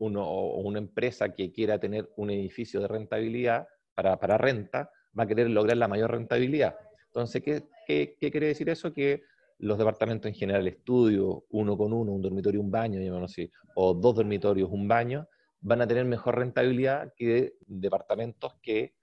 una 0.00 0.78
empresa 0.80 1.32
que 1.36 1.52
quiera 1.52 1.78
tener 1.78 2.10
un 2.16 2.30
edificio 2.30 2.80
de 2.80 2.88
rentabilidad 2.88 3.68
para, 3.94 4.38
renta 4.38 4.90
va 5.18 5.24
a 5.24 5.26
querer 5.26 5.50
lograr 5.50 5.76
la 5.76 5.88
mayor 5.88 6.10
rentabilidad. 6.12 6.76
Entonces, 7.06 7.42
¿qué, 7.42 8.16
quiere 8.18 8.48
decir 8.48 8.68
eso? 8.68 8.92
Que 8.92 9.22
los 9.58 9.78
departamentos 9.78 10.28
en 10.28 10.34
general, 10.34 10.66
estudio, 10.66 11.44
uno 11.50 11.76
con 11.76 11.92
uno, 11.92 12.12
un 12.12 12.22
dormitorio, 12.22 12.60
un 12.60 12.70
baño, 12.70 13.00
así, 13.24 13.50
o 13.76 13.94
dos 13.94 14.16
dormitorios, 14.16 14.68
un 14.70 14.88
baño, 14.88 15.28
van 15.60 15.80
a 15.80 15.86
tener 15.86 16.04
mejor 16.04 16.38
rentabilidad 16.38 17.12
que 17.16 17.54
departamentos 17.66 18.54
que 18.60 18.94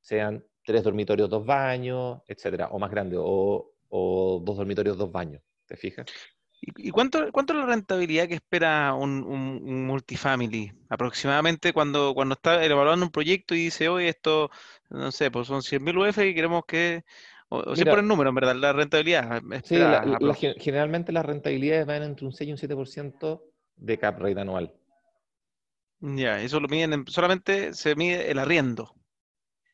sean 0.00 0.44
tres 0.64 0.82
dormitorios, 0.82 1.28
dos 1.28 1.44
baños, 1.44 2.22
etcétera, 2.26 2.68
o 2.68 2.78
más 2.78 2.90
grandes, 2.90 3.18
o, 3.22 3.72
o 3.88 4.42
dos 4.44 4.56
dormitorios, 4.56 4.96
dos 4.96 5.10
baños. 5.10 5.42
¿Te 5.66 5.76
fijas? 5.76 6.06
¿Y 6.60 6.90
cuánto, 6.90 7.30
cuánto 7.30 7.52
es 7.52 7.58
la 7.58 7.66
rentabilidad 7.66 8.28
que 8.28 8.34
espera 8.34 8.94
un, 8.94 9.22
un, 9.22 9.86
multifamily? 9.86 10.72
Aproximadamente 10.88 11.72
cuando, 11.72 12.14
cuando 12.14 12.34
está 12.34 12.64
evaluando 12.64 13.04
un 13.04 13.12
proyecto 13.12 13.54
y 13.54 13.64
dice, 13.64 13.88
oye, 13.88 14.08
esto, 14.08 14.50
no 14.88 15.12
sé, 15.12 15.30
pues 15.30 15.46
son 15.46 15.60
100.000 15.60 16.08
UF 16.08 16.18
y 16.18 16.34
queremos 16.34 16.64
que... 16.66 17.04
O, 17.50 17.76
si 17.76 17.84
por 17.84 17.98
el 17.98 18.08
número, 18.08 18.30
en 18.30 18.34
verdad, 18.34 18.56
la 18.56 18.72
rentabilidad. 18.72 19.42
Sí, 19.62 19.76
generalmente 20.58 21.12
las 21.12 21.26
rentabilidades 21.26 21.86
van 21.86 22.02
entre 22.02 22.26
un 22.26 22.32
6 22.32 22.48
y 22.48 22.52
un 22.52 22.58
7% 22.58 23.42
de 23.76 23.98
cap 23.98 24.18
rate 24.18 24.40
anual. 24.40 24.72
Ya, 26.00 26.40
eso 26.40 26.60
lo 26.60 26.68
miden, 26.68 27.04
solamente 27.06 27.74
se 27.74 27.94
mide 27.94 28.30
el 28.30 28.38
arriendo. 28.38 28.94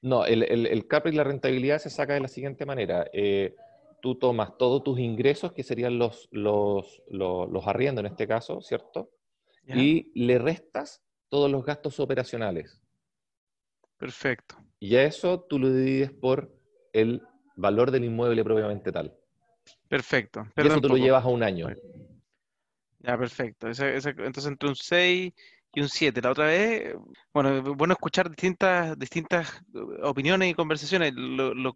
No, 0.02 0.24
el, 0.24 0.42
el, 0.42 0.66
el 0.66 0.86
cap 0.86 1.04
rate 1.04 1.14
y 1.14 1.18
la 1.18 1.24
rentabilidad 1.24 1.78
se 1.78 1.90
saca 1.90 2.14
de 2.14 2.20
la 2.20 2.28
siguiente 2.28 2.66
manera. 2.66 3.06
Eh, 3.12 3.54
tú 4.00 4.16
tomas 4.16 4.56
todos 4.58 4.82
tus 4.82 4.98
ingresos, 4.98 5.52
que 5.52 5.62
serían 5.62 5.98
los, 5.98 6.28
los, 6.30 7.02
los, 7.08 7.66
arriendos 7.66 8.04
en 8.04 8.10
este 8.10 8.26
caso, 8.26 8.60
¿cierto? 8.60 9.10
Y 9.66 10.10
le 10.20 10.38
restas 10.38 11.02
todos 11.28 11.50
los 11.50 11.64
gastos 11.64 12.00
operacionales. 12.00 12.80
Perfecto. 13.96 14.56
Y 14.80 14.96
a 14.96 15.04
eso 15.04 15.40
tú 15.42 15.58
lo 15.58 15.72
divides 15.72 16.10
por 16.10 16.52
el 16.92 17.22
valor 17.54 17.90
del 17.90 18.04
inmueble 18.04 18.42
propiamente 18.42 18.90
tal. 18.90 19.14
Perfecto. 19.88 20.46
y 20.56 20.66
eso 20.66 20.80
tú 20.80 20.88
lo 20.88 20.96
llevas 20.96 21.24
a 21.24 21.28
un 21.28 21.42
año. 21.42 21.68
Ya, 23.00 23.16
perfecto. 23.16 23.66
entonces 23.68 24.46
entre 24.46 24.68
un 24.68 24.76
6 24.76 25.32
y 25.74 25.80
un 25.80 25.88
7. 25.88 26.20
La 26.22 26.30
otra 26.30 26.46
vez, 26.46 26.94
bueno, 27.32 27.62
bueno 27.74 27.92
escuchar 27.92 28.28
distintas, 28.28 28.98
distintas 28.98 29.62
opiniones 30.02 30.50
y 30.50 30.54
conversaciones. 30.54 31.12
Lo, 31.14 31.54
lo, 31.54 31.72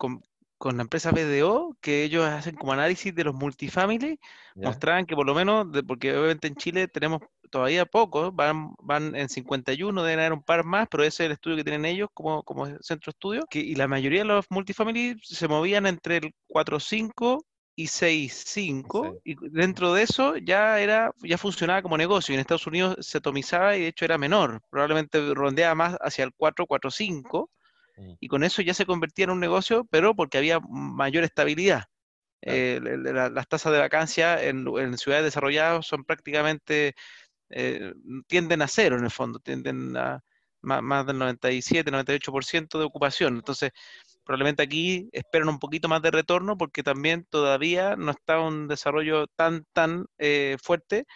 con 0.59 0.77
la 0.77 0.83
empresa 0.83 1.11
BDO, 1.11 1.77
que 1.81 2.05
ellos 2.05 2.25
hacen 2.25 2.57
como 2.57 2.73
análisis 2.73 3.15
de 3.15 3.25
los 3.25 3.35
multifamily, 3.35 4.19
mostraban 4.57 5.07
que 5.07 5.15
por 5.15 5.27
lo 5.27 5.35
menos, 5.35 5.67
porque 5.87 6.17
obviamente 6.17 6.49
en 6.49 6.57
Chile 6.57 6.89
tenemos 6.89 7.21
todavía 7.51 7.87
pocos, 7.87 8.35
van, 8.35 8.75
van 8.81 9.15
en 9.15 9.29
51, 9.29 10.03
deben 10.03 10.19
haber 10.21 10.33
un 10.33 10.43
par 10.43 10.65
más, 10.65 10.89
pero 10.91 11.05
ese 11.05 11.25
es 11.25 11.27
el 11.27 11.33
estudio 11.33 11.57
que 11.57 11.65
tienen 11.65 11.85
ellos 11.85 12.09
como, 12.13 12.43
como 12.43 12.67
centro 12.81 13.11
de 13.11 13.17
estudio, 13.17 13.47
que, 13.49 13.61
y 13.61 13.75
la 13.75 13.89
mayoría 13.89 14.21
de 14.21 14.25
los 14.25 14.47
multifamily 14.51 15.17
se 15.23 15.49
movían 15.49 15.87
entre 15.87 16.17
el 16.19 16.35
4.5 16.49 17.45
y 17.77 17.87
6.5, 17.87 19.21
y 19.25 19.37
dentro 19.51 19.95
de 19.95 20.03
eso 20.03 20.37
ya 20.37 20.81
era 20.81 21.13
ya 21.23 21.39
funcionaba 21.39 21.83
como 21.83 21.97
negocio, 21.97 22.33
y 22.33 22.35
en 22.35 22.41
Estados 22.41 22.67
Unidos 22.67 22.97
se 23.01 23.19
atomizaba 23.19 23.77
y 23.77 23.83
de 23.83 23.89
hecho 23.89 24.05
era 24.05 24.19
menor, 24.19 24.61
probablemente 24.71 25.21
rondeaba 25.35 25.75
más 25.75 25.97
hacia 26.01 26.25
el 26.25 26.33
4, 26.37 26.67
4.5, 26.67 27.49
Mm. 27.97 28.15
y 28.21 28.29
con 28.29 28.45
eso 28.45 28.63
ya 28.63 28.75
se 28.75 28.87
convertía 28.87 29.25
en 29.25 29.31
un 29.31 29.41
negocio, 29.41 29.87
pero 29.91 30.15
porque 30.15 30.39
había 30.39 30.61
mayor 30.61 31.25
estabilidad. 31.25 31.85
Eh, 32.43 32.81
las 32.83 33.49
tasas 33.49 33.73
de 33.73 33.79
vacancia 33.79 34.43
en, 34.43 34.67
ciudades 34.99 35.25
desarrolladas 35.25 35.87
son 35.87 36.05
prácticamente, 36.05 36.95
eh, 37.51 37.95
tienden 38.27 38.63
a 38.63 38.69
cero 38.69 38.99
en 38.99 39.05
el 39.05 39.11
fondo, 39.11 39.39
tienden 39.41 39.97
a 39.97 40.23
más, 40.65 41.07
del 41.07 41.19
97, 41.19 41.91
98% 41.91 42.79
de 42.79 42.85
ocupación. 42.85 43.37
Entonces, 43.37 43.73
probablemente 44.25 44.63
aquí 44.63 45.09
esperan 45.13 45.49
un 45.49 45.59
poquito 45.59 45.89
más 45.89 46.03
de 46.03 46.11
retorno 46.11 46.57
porque 46.57 46.83
también 46.83 47.25
todavía 47.31 47.97
no 47.97 48.11
está 48.11 48.41
un 48.41 48.69
desarrollo 48.69 49.27
tan, 49.29 49.65
tan 49.73 50.07
eh, 50.19 50.57
fuerte, 50.63 51.07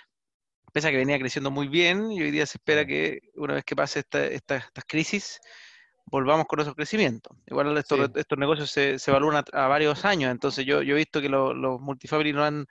pese 0.73 0.89
a 0.89 0.91
que 0.91 0.99
venía 0.99 1.19
creciendo 1.19 1.51
muy 1.51 1.69
bien 1.69 2.13
y 2.13 2.23
hoy 2.23 2.31
día 2.31 2.47
se 2.47 2.59
espera 2.59 2.87
que 2.87 3.21
una 3.35 3.55
vez 3.55 3.65
que 3.65 3.77
pase 3.77 4.01
esta, 4.01 4.27
esta, 4.27 4.57
estas 4.57 4.85
crisis, 4.87 5.41
volvamos 6.11 6.47
con 6.47 6.61
esos 6.61 6.75
crecimientos. 6.75 7.37
Igual 7.47 7.77
estos, 7.77 8.11
estos 8.15 8.39
negocios 8.39 8.71
se, 8.71 8.99
se, 8.99 9.11
evalúan 9.11 9.45
a, 9.53 9.67
varios 9.69 10.05
años, 10.05 10.31
entonces 10.31 10.65
yo, 10.65 10.83
yo 10.83 10.95
he 10.95 10.99
visto 10.99 11.21
que 11.21 11.29
los 11.29 11.81
multifamily 11.81 12.33
no 12.33 12.45
han, 12.45 12.67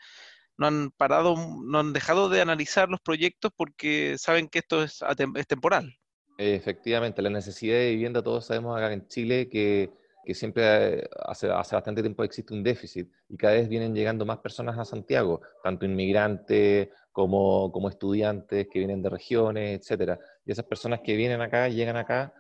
no 0.58 0.68
han 0.68 0.92
parado, 0.92 1.36
no 1.64 1.80
han 1.80 1.94
dejado 1.94 2.30
de 2.30 2.42
analizar 2.42 2.90
los 2.90 3.00
proyectos 3.02 3.52
porque 3.56 4.16
saben 4.18 4.48
que 4.48 4.60
esto 4.60 4.84
es, 4.84 5.04
es 5.36 5.48
temporal. 5.48 5.98
Efectivamente, 6.38 7.22
la 7.22 7.30
necesidad 7.30 7.78
de 7.78 7.92
vivienda, 7.92 8.22
todos 8.22 8.46
sabemos 8.46 8.78
acá 8.78 8.94
en 8.94 9.08
Chile 9.08 9.50
que, 9.50 9.90
que 10.24 10.36
siempre 10.36 11.10
hace, 11.26 11.50
hace, 11.50 11.76
bastante 11.76 12.02
tiempo 12.02 12.24
existe 12.24 12.54
un 12.54 12.64
déficit 12.64 13.10
y 13.30 13.38
cada 13.38 13.54
vez 13.54 13.68
vienen 13.68 13.96
llegando 13.96 14.26
más 14.26 14.38
personas 14.40 14.78
a 14.78 14.86
Santiago, 14.86 15.42
tanto 15.64 15.86
inmigrantes 15.86 16.90
como, 17.12 17.72
como 17.72 17.90
estudiantes 17.90 18.68
que 18.72 18.78
vienen 18.78 19.02
de 19.02 19.10
regiones, 19.10 19.80
etcétera. 19.80 20.20
Y 20.46 20.52
esas 20.52 20.66
personas 20.66 21.00
que 21.04 21.16
vienen 21.16 21.42
acá, 21.42 21.68
llegan 21.68 21.98
acá, 21.98 22.32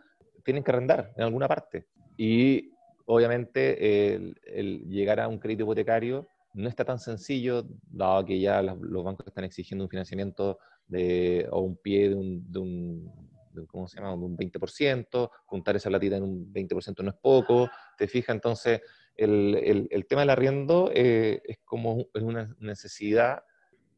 tienen 0.48 0.64
que 0.64 0.72
arrendar 0.72 1.12
en 1.18 1.24
alguna 1.26 1.46
parte. 1.46 1.88
Y 2.16 2.72
obviamente 3.06 4.16
el, 4.16 4.86
llegar 4.88 5.20
a 5.20 5.28
un 5.28 5.40
crédito 5.40 5.64
hipotecario 5.64 6.26
no 6.54 6.70
está 6.70 6.86
tan 6.86 7.00
sencillo, 7.00 7.68
dado 7.92 8.24
que 8.24 8.40
ya 8.40 8.62
los, 8.62 9.04
bancos 9.04 9.28
están 9.28 9.44
exigiendo 9.44 9.84
un 9.84 9.90
financiamiento 9.90 10.58
de, 10.88 11.50
o 11.52 11.60
un 11.60 11.76
pie 11.76 12.08
de 12.08 12.16
un, 12.16 12.50
de 12.50 12.60
un, 12.60 13.68
¿cómo 13.68 13.90
se 13.90 13.98
llama? 13.98 14.12
De 14.12 14.24
un 14.24 14.38
20%, 14.38 15.30
juntar 15.46 15.76
esa 15.76 15.90
latita 15.90 16.16
en 16.16 16.24
un 16.24 16.54
20% 16.54 17.04
no 17.04 17.10
es 17.10 17.18
poco, 17.18 17.70
te 17.98 18.08
fijas, 18.08 18.34
entonces 18.34 18.80
el, 19.18 19.90
el, 19.92 20.08
tema 20.08 20.22
del 20.22 20.30
arriendo 20.30 20.92
eh, 20.94 21.42
es 21.44 21.58
como 21.66 22.06
es 22.14 22.24
una 22.24 22.56
necesidad 22.62 23.44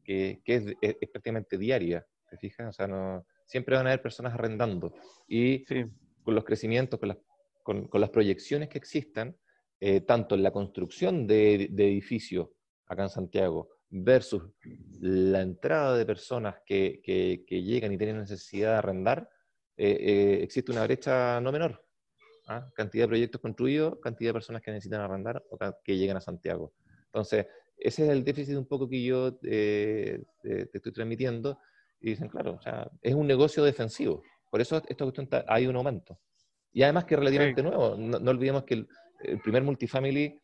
que, 0.02 0.42
que 0.44 0.76
es, 0.80 0.96
prácticamente 1.12 1.56
diaria, 1.56 2.04
te 2.28 2.36
fijas, 2.36 2.70
o 2.70 2.72
sea, 2.72 3.22
siempre 3.46 3.76
van 3.76 3.86
a 3.86 3.90
haber 3.90 4.02
personas 4.02 4.34
arrendando. 4.34 4.92
Y 5.28 5.64
sí 5.68 5.84
con 6.22 6.34
los 6.34 6.44
crecimientos, 6.44 6.98
con 6.98 7.08
las, 7.08 7.18
con, 7.62 7.88
las 7.92 8.10
proyecciones 8.10 8.68
que 8.68 8.78
existan, 8.78 9.36
eh, 9.80 10.00
tanto 10.00 10.34
en 10.34 10.42
la 10.42 10.50
construcción 10.50 11.26
de, 11.26 11.68
de, 11.70 11.88
edificios 11.88 12.48
acá 12.86 13.04
en 13.04 13.08
Santiago 13.08 13.70
versus 13.90 14.42
la 15.00 15.42
entrada 15.42 15.96
de 15.96 16.06
personas 16.06 16.56
que, 16.64 17.00
que, 17.02 17.62
llegan 17.62 17.92
y 17.92 17.98
tienen 17.98 18.18
necesidad 18.18 18.72
de 18.72 18.78
arrendar, 18.78 19.28
eh, 19.76 19.96
eh, 20.00 20.38
existe 20.42 20.70
una 20.70 20.84
brecha 20.84 21.40
no 21.40 21.50
menor. 21.50 21.84
¿ah? 22.46 22.68
Cantidad 22.74 23.04
de 23.04 23.08
proyectos 23.08 23.40
construidos, 23.40 23.98
cantidad 24.00 24.30
de 24.30 24.34
personas 24.34 24.62
que 24.62 24.70
necesitan 24.70 25.00
arrendar 25.00 25.42
o 25.50 25.58
que 25.82 25.96
llegan 25.96 26.16
a 26.16 26.20
Santiago. 26.20 26.72
Entonces, 27.06 27.46
ese 27.76 28.04
es 28.04 28.10
el 28.10 28.22
déficit 28.22 28.56
un 28.56 28.66
poco 28.66 28.88
que 28.88 29.02
yo 29.02 29.34
te, 29.34 30.22
estoy 30.42 30.92
transmitiendo. 30.92 31.58
Y 32.00 32.10
dicen, 32.10 32.28
claro, 32.28 32.54
o 32.54 32.62
sea, 32.62 32.90
es 33.02 33.14
un 33.14 33.26
negocio 33.26 33.64
defensivo. 33.64 34.22
Por 34.50 34.60
eso 34.60 34.76
esta 34.76 35.04
cuestión 35.04 35.28
hay 35.46 35.66
un 35.66 35.76
aumento. 35.76 36.18
Y 36.72 36.82
además 36.82 37.04
que 37.04 37.14
es 37.14 37.20
relativamente 37.20 37.62
nuevo. 37.62 37.96
No, 37.96 38.30
olvidemos 38.30 38.64
que 38.64 38.74
el, 38.74 39.40
primer 39.42 39.62
multifamily, 39.62 40.40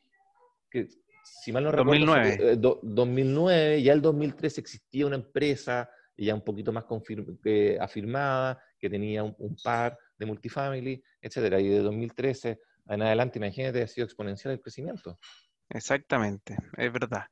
que 0.71 0.87
si 1.23 1.53
mal 1.53 1.65
no 1.65 1.73
recuerdo, 1.73 2.07
2009. 2.07 2.57
2009, 2.83 3.83
ya 3.83 3.93
el 3.93 4.03
2003 4.03 4.59
existía 4.59 5.07
una 5.07 5.17
empresa 5.17 5.89
ya 6.17 6.35
un 6.35 6.43
poquito 6.43 6.73
más 6.73 6.85
eh, 7.45 7.79
afirmada, 7.81 8.59
que 8.79 8.89
tenía 8.89 9.23
un, 9.23 9.57
par 9.63 9.99
de 10.19 10.27
multifamily, 10.27 11.03
etcétera. 11.21 11.61
Y 11.61 11.69
de 11.69 11.81
2013 11.81 12.59
en 12.89 13.03
adelante, 13.03 13.39
imagínate, 13.39 13.83
ha 13.83 13.87
sido 13.87 14.05
exponencial 14.05 14.55
el 14.55 14.61
crecimiento. 14.61 15.19
Exactamente, 15.69 16.57
es 16.77 16.93
verdad. 16.93 17.25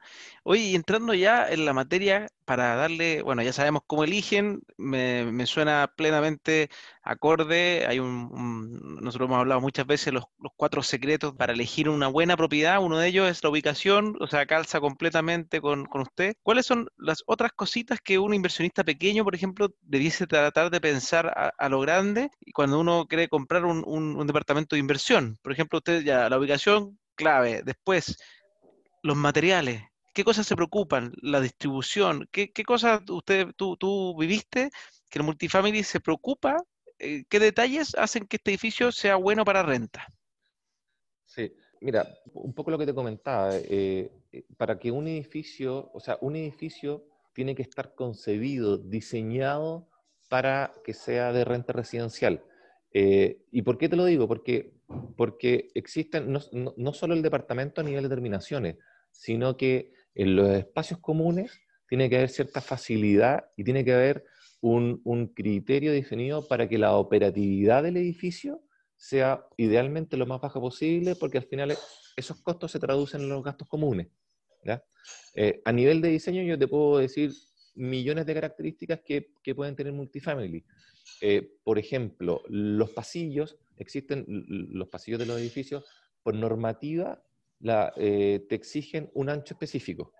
Oye, 0.43 0.75
entrando 0.75 1.15
ya 1.15 1.49
en 1.49 1.65
la 1.65 1.73
materia, 1.73 2.27
para 2.45 2.75
darle, 2.75 3.23
bueno, 3.23 3.43
ya 3.43 3.53
sabemos 3.53 3.83
cómo 3.87 4.03
eligen, 4.05 4.61
me, 4.77 5.25
me 5.31 5.47
suena 5.47 5.93
plenamente 5.97 6.69
acorde. 7.03 7.87
Hay 7.87 8.01
un, 8.01 8.99
nosotros 9.01 9.29
hemos 9.29 9.39
hablado 9.39 9.61
muchas 9.61 9.87
veces 9.87 10.13
los, 10.13 10.25
los 10.39 10.53
cuatro 10.57 10.83
secretos 10.83 11.33
para 11.35 11.53
elegir 11.53 11.89
una 11.89 12.09
buena 12.09 12.37
propiedad. 12.37 12.83
Uno 12.83 12.99
de 12.99 13.07
ellos 13.09 13.31
es 13.31 13.43
la 13.45 13.51
ubicación, 13.51 14.17
o 14.21 14.27
sea, 14.27 14.47
calza 14.47 14.81
completamente 14.81 15.61
con, 15.61 15.87
con 15.87 16.03
usted. 16.03 16.35
¿Cuáles 16.43 16.67
son 16.67 16.89
las 16.97 17.23
otras 17.27 17.53
cositas 17.53 18.01
que 18.01 18.19
un 18.19 18.35
inversionista 18.35 18.83
pequeño, 18.85 19.23
por 19.25 19.37
ejemplo, 19.37 19.71
debiese 19.81 20.27
tratar 20.27 20.71
de 20.71 20.81
pensar 20.81 21.53
a, 21.57 21.69
lo 21.69 21.81
grande 21.81 22.31
cuando 22.53 22.81
uno 22.81 23.07
quiere 23.09 23.29
comprar 23.29 23.65
un, 23.65 23.85
un 23.87 24.17
un 24.17 24.27
departamento 24.27 24.75
de 24.77 24.81
inversión? 24.81 25.39
Por 25.41 25.53
ejemplo, 25.53 25.79
usted 25.79 26.03
ya 26.03 26.29
la 26.29 26.39
ubicación 26.39 26.99
clave. 27.15 27.63
Después, 27.65 28.19
los 29.03 29.17
materiales, 29.17 29.83
¿qué 30.13 30.25
cosas 30.25 30.47
se 30.47 30.57
preocupan? 30.57 31.13
La 31.23 31.41
distribución, 31.41 32.29
¿qué, 32.31 32.53
qué 32.53 32.65
cosas 32.65 33.03
usted, 33.09 33.49
tú, 33.57 33.77
tú 33.77 34.17
viviste 34.19 34.71
que 35.11 35.19
el 35.19 35.25
multifamily 35.25 35.83
se 35.83 36.01
preocupa? 36.01 36.57
Eh, 36.99 37.25
¿qué 37.29 37.41
detalles 37.41 37.95
hacen 37.97 38.27
que 38.27 38.37
este 38.37 38.51
edificio 38.53 38.93
sea 38.93 39.17
bueno 39.17 39.45
para 39.45 39.63
renta? 39.63 40.07
Sí, 41.25 41.53
mira, 41.81 42.07
un 42.33 42.55
poco 42.55 42.71
lo 42.71 42.79
que 42.79 42.87
te 42.87 42.95
comentaba, 42.95 43.51
eh, 43.53 44.11
para 44.57 44.79
que 44.79 44.91
un 44.91 45.09
edificio, 45.09 45.91
o 45.93 46.01
sea, 46.01 46.19
un 46.21 46.37
edificio 46.37 47.05
tiene 47.33 47.55
que 47.55 47.63
estar 47.63 47.95
concebido, 47.95 48.79
diseñado 48.79 49.89
para 50.29 50.73
que 50.85 50.95
sea 50.95 51.33
de 51.33 51.45
renta 51.45 51.73
residencial. 51.73 52.45
Eh, 52.93 53.45
¿y 53.51 53.63
por 53.63 53.77
qué 53.77 53.89
te 53.89 53.97
lo 53.97 54.05
digo? 54.05 54.29
Porque, 54.29 54.74
porque 55.17 55.71
existen 55.75 56.31
no, 56.33 56.41
no- 56.53 56.75
no 56.77 56.93
solo 56.93 57.15
el 57.15 57.23
departamento 57.23 57.81
a 57.81 57.85
nivel 57.85 58.05
de 58.05 58.09
terminaciones, 58.09 58.77
sino 59.11 59.57
que 59.57 59.93
en 60.15 60.37
los 60.37 60.51
espacios 60.51 61.01
comunes 61.01 61.53
tiene 61.89 62.09
que 62.09 62.17
haber 62.17 62.31
cierta 62.31 62.61
facilidad 62.61 63.45
y 63.57 63.65
tiene 63.65 63.85
que 63.85 63.93
haber 63.93 64.25
un, 64.61 65.01
un 65.05 65.29
criterio 65.29 65.93
definido 65.93 66.47
para 66.49 66.69
que 66.69 66.79
la 66.79 66.97
operatividad 66.97 67.83
del 67.83 67.97
edificio 67.97 68.63
sea 68.97 69.45
idealmente 69.57 70.17
lo 70.17 70.27
más 70.27 70.41
baja 70.41 70.61
posible, 70.61 71.15
porque 71.17 71.39
al 71.39 71.45
final 71.45 71.77
esos 72.17 72.41
costos 72.43 72.73
se 72.73 72.79
traducen 72.79 73.23
en 73.23 73.29
los 73.29 73.45
gastos 73.45 73.69
comunes. 73.69 74.09
¿ya? 74.65 74.83
Eh, 75.35 75.61
a 75.65 75.73
nivel 75.73 76.01
de 76.01 76.09
diseño, 76.09 76.43
yo 76.43 76.59
te 76.59 76.67
puedo 76.69 76.99
decir 76.99 77.33
millones 77.75 78.25
de 78.25 78.35
características 78.35 79.01
que, 79.05 79.33
que 79.43 79.55
pueden 79.55 79.77
tener 79.77 79.93
multifamily. 79.93 80.65
Eh, 81.21 81.57
por 81.63 81.79
ejemplo, 81.79 82.43
los 82.49 82.91
pasillos, 82.91 83.59
existen 83.77 84.25
los 84.27 84.89
pasillos 84.89 85.19
de 85.21 85.27
los 85.27 85.39
edificios, 85.39 85.85
por 86.23 86.35
normativa 86.35 87.23
la, 87.61 87.93
eh, 87.97 88.47
te 88.49 88.55
exigen 88.55 89.11
un 89.15 89.29
ancho 89.29 89.55
específico. 89.55 90.13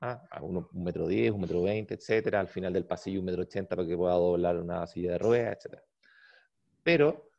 ¿ah? 0.00 0.22
A 0.30 0.42
uno- 0.42 0.68
un 0.72 0.84
metro 0.84 1.06
diez, 1.06 1.30
un 1.30 1.40
metro 1.40 1.62
veinte, 1.62 1.94
etcétera. 1.94 2.40
Al 2.40 2.48
final 2.48 2.72
del 2.72 2.86
pasillo 2.86 3.20
un 3.20 3.26
metro 3.26 3.42
ochenta 3.42 3.76
para 3.76 3.86
que 3.86 3.96
pueda 3.96 4.14
doblar 4.14 4.56
una 4.56 4.86
silla 4.86 5.12
de 5.12 5.18
ruedas, 5.18 5.56
etcétera. 5.56 5.82
Pero 6.82 7.30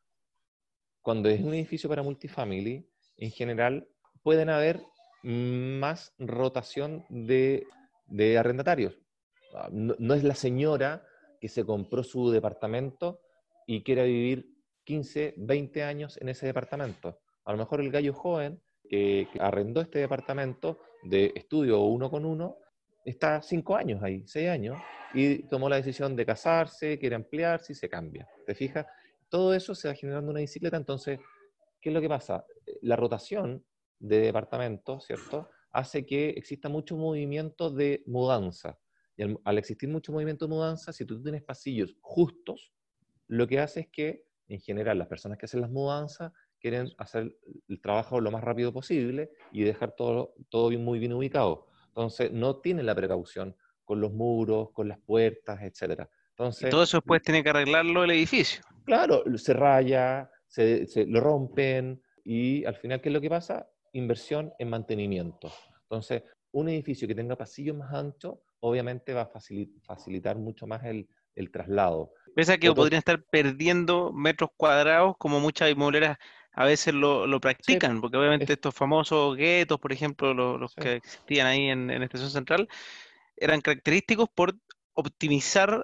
cuando 1.02 1.30
es 1.30 1.42
un 1.42 1.54
edificio 1.54 1.90
para 1.90 2.04
multifamily, 2.04 2.88
en 3.18 3.32
general 3.32 3.88
pueden 4.22 4.50
haber 4.50 4.82
más 5.24 6.14
rotación 6.20 7.06
de, 7.10 7.66
de 8.08 8.38
arrendatarios. 8.38 9.00
Ah, 9.54 9.70
no 9.72 10.14
es 10.14 10.24
la 10.24 10.36
señora 10.36 11.06
que 11.40 11.50
se 11.50 11.66
compró 11.66 12.04
su 12.04 12.30
departamento 12.30 13.22
y 13.66 13.84
quiere 13.84 14.06
vivir 14.06 14.51
15, 14.92 15.36
20 15.38 15.84
años 15.84 16.18
en 16.22 16.28
ese 16.28 16.46
departamento. 16.46 17.22
A 17.46 17.54
lo 17.54 17.58
mejor 17.58 17.80
el 17.80 17.92
gallo 17.92 18.14
joven 18.14 18.62
que, 18.90 19.30
que 19.32 19.40
arrendó 19.40 19.80
este 19.80 20.00
departamento 20.00 20.80
de 21.04 21.32
estudio 21.34 21.80
uno 21.80 22.10
con 22.12 22.26
uno 22.26 22.58
está 23.06 23.42
5 23.42 23.76
años 23.78 24.04
ahí, 24.04 24.24
6 24.28 24.50
años, 24.50 24.78
y 25.14 25.44
tomó 25.48 25.70
la 25.70 25.78
decisión 25.78 26.16
de 26.18 26.26
casarse, 26.26 27.00
quiere 27.00 27.16
ampliarse 27.16 27.72
y 27.72 27.76
se 27.76 27.88
cambia. 27.88 28.28
¿Te 28.46 28.54
fijas? 28.54 28.86
todo 29.30 29.54
eso 29.54 29.74
se 29.74 29.88
va 29.88 29.96
generando 29.96 30.30
una 30.30 30.42
bicicleta, 30.42 30.76
entonces, 30.76 31.18
¿qué 31.80 31.90
es 31.90 31.94
lo 31.94 32.02
que 32.02 32.10
pasa? 32.10 32.46
La 32.82 32.98
rotación 32.98 33.66
de 33.98 34.20
departamentos, 34.20 35.06
¿cierto? 35.06 35.50
Hace 35.72 36.06
que 36.06 36.32
exista 36.32 36.68
mucho 36.68 36.98
movimiento 36.98 37.72
de 37.72 38.04
mudanza. 38.08 38.78
Y 39.16 39.24
al, 39.24 39.40
al, 39.46 39.58
existir 39.58 39.88
mucho 39.88 40.12
movimiento 40.12 40.46
de 40.46 40.54
mudanza, 40.54 40.92
si 40.92 41.06
tú 41.06 41.24
tienes 41.24 41.44
pasillos 41.44 41.96
justos, 42.02 42.74
lo 43.28 43.48
que 43.48 43.62
hace 43.62 43.80
es 43.80 43.88
que, 43.88 44.26
en 44.54 44.60
general, 44.60 44.98
las 44.98 45.08
personas 45.08 45.38
que 45.38 45.46
hacen 45.46 45.62
las 45.62 45.70
mudanzas 45.70 46.32
quieren 46.60 46.92
hacer 46.98 47.36
el 47.68 47.82
trabajo 47.82 48.20
lo 48.20 48.32
más 48.32 48.44
rápido 48.44 48.74
posible 48.74 49.32
y 49.52 49.64
dejar 49.64 49.94
todo, 49.96 50.34
todo 50.50 50.70
bien, 50.70 50.84
muy 50.84 51.00
bien 51.00 51.14
ubicado. 51.14 51.68
Entonces, 51.88 52.32
no 52.32 52.58
tienen 52.58 52.86
la 52.86 52.94
precaución 52.96 53.56
con 53.86 54.02
los 54.02 54.12
muros, 54.12 54.72
con 54.72 54.88
las 54.88 55.00
puertas, 55.00 55.62
etcétera. 55.62 56.10
Entonces, 56.30 56.68
y 56.68 56.70
todo 56.70 56.84
eso 56.84 56.98
después 56.98 57.22
tiene 57.22 57.44
que 57.44 57.50
arreglarlo 57.50 58.04
el 58.04 58.12
edificio. 58.12 58.62
Claro, 58.86 59.24
se 59.38 59.54
raya, 59.54 60.30
se, 60.48 60.86
se, 60.86 61.06
lo 61.06 61.22
rompen 61.22 62.02
y 62.24 62.66
al 62.66 62.76
final, 62.76 63.02
¿qué 63.02 63.10
es 63.10 63.14
lo 63.14 63.22
que 63.22 63.30
pasa? 63.30 63.70
Inversión 63.94 64.54
en 64.60 64.70
mantenimiento. 64.70 65.52
Entonces, 65.84 66.24
un 66.52 66.70
edificio 66.70 67.08
que 67.08 67.16
tenga 67.16 67.38
pasillos 67.38 67.76
más 67.76 67.94
anchos, 67.94 68.40
obviamente 68.60 69.14
va 69.14 69.22
a 69.22 69.32
facilitar 69.86 70.38
mucho 70.38 70.68
más 70.68 70.84
el, 70.86 71.08
el 71.36 71.52
traslado. 71.52 72.14
Pese 72.36 72.54
a 72.54 72.58
que 72.58 72.72
podrían 72.74 73.00
estar 73.00 73.22
perdiendo 73.24 74.12
metros 74.14 74.50
cuadrados, 74.56 75.16
como 75.18 75.40
muchas 75.40 75.70
inmobiliarias 75.72 76.18
a 76.54 76.66
veces 76.66 76.94
lo, 76.94 77.28
lo 77.28 77.40
practican, 77.40 77.96
sí, 77.96 78.02
porque 78.02 78.18
obviamente 78.18 78.46
es... 78.46 78.50
estos 78.52 78.76
famosos 78.76 79.36
guetos, 79.38 79.80
por 79.80 79.94
ejemplo, 79.94 80.34
los, 80.34 80.60
los 80.60 80.72
sí. 80.74 80.82
que 80.82 80.96
existían 80.96 81.48
ahí 81.48 81.70
en, 81.70 81.90
en 81.90 82.04
Estación 82.04 82.30
Central, 82.30 82.70
eran 83.38 83.62
característicos 83.62 84.30
por 84.30 84.56
optimizar 84.94 85.84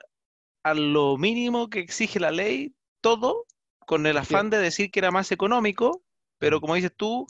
a 0.64 0.74
lo 0.74 1.18
mínimo 1.18 1.70
que 1.70 1.80
exige 1.80 2.20
la 2.20 2.32
ley 2.32 2.74
todo 3.02 3.46
con 3.80 4.06
el 4.06 4.18
afán 4.18 4.50
de 4.50 4.58
decir 4.58 4.92
que 4.92 5.00
era 5.00 5.12
más 5.12 5.32
económico, 5.32 6.04
pero 6.38 6.60
como 6.60 6.76
dices 6.76 6.92
tú, 6.96 7.26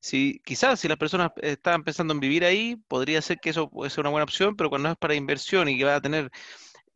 si 0.00 0.40
quizás 0.44 0.80
si 0.80 0.88
las 0.88 0.96
personas 0.96 1.32
estaban 1.42 1.84
pensando 1.84 2.14
en 2.14 2.20
vivir 2.20 2.44
ahí, 2.44 2.76
podría 2.88 3.20
ser 3.20 3.38
que 3.38 3.50
eso 3.50 3.68
puede 3.68 3.90
ser 3.90 4.00
una 4.00 4.10
buena 4.10 4.24
opción, 4.24 4.56
pero 4.56 4.70
cuando 4.70 4.90
es 4.90 4.96
para 4.96 5.14
inversión 5.14 5.68
y 5.68 5.76
que 5.76 5.84
va 5.84 5.96
a 5.96 6.00
tener 6.00 6.30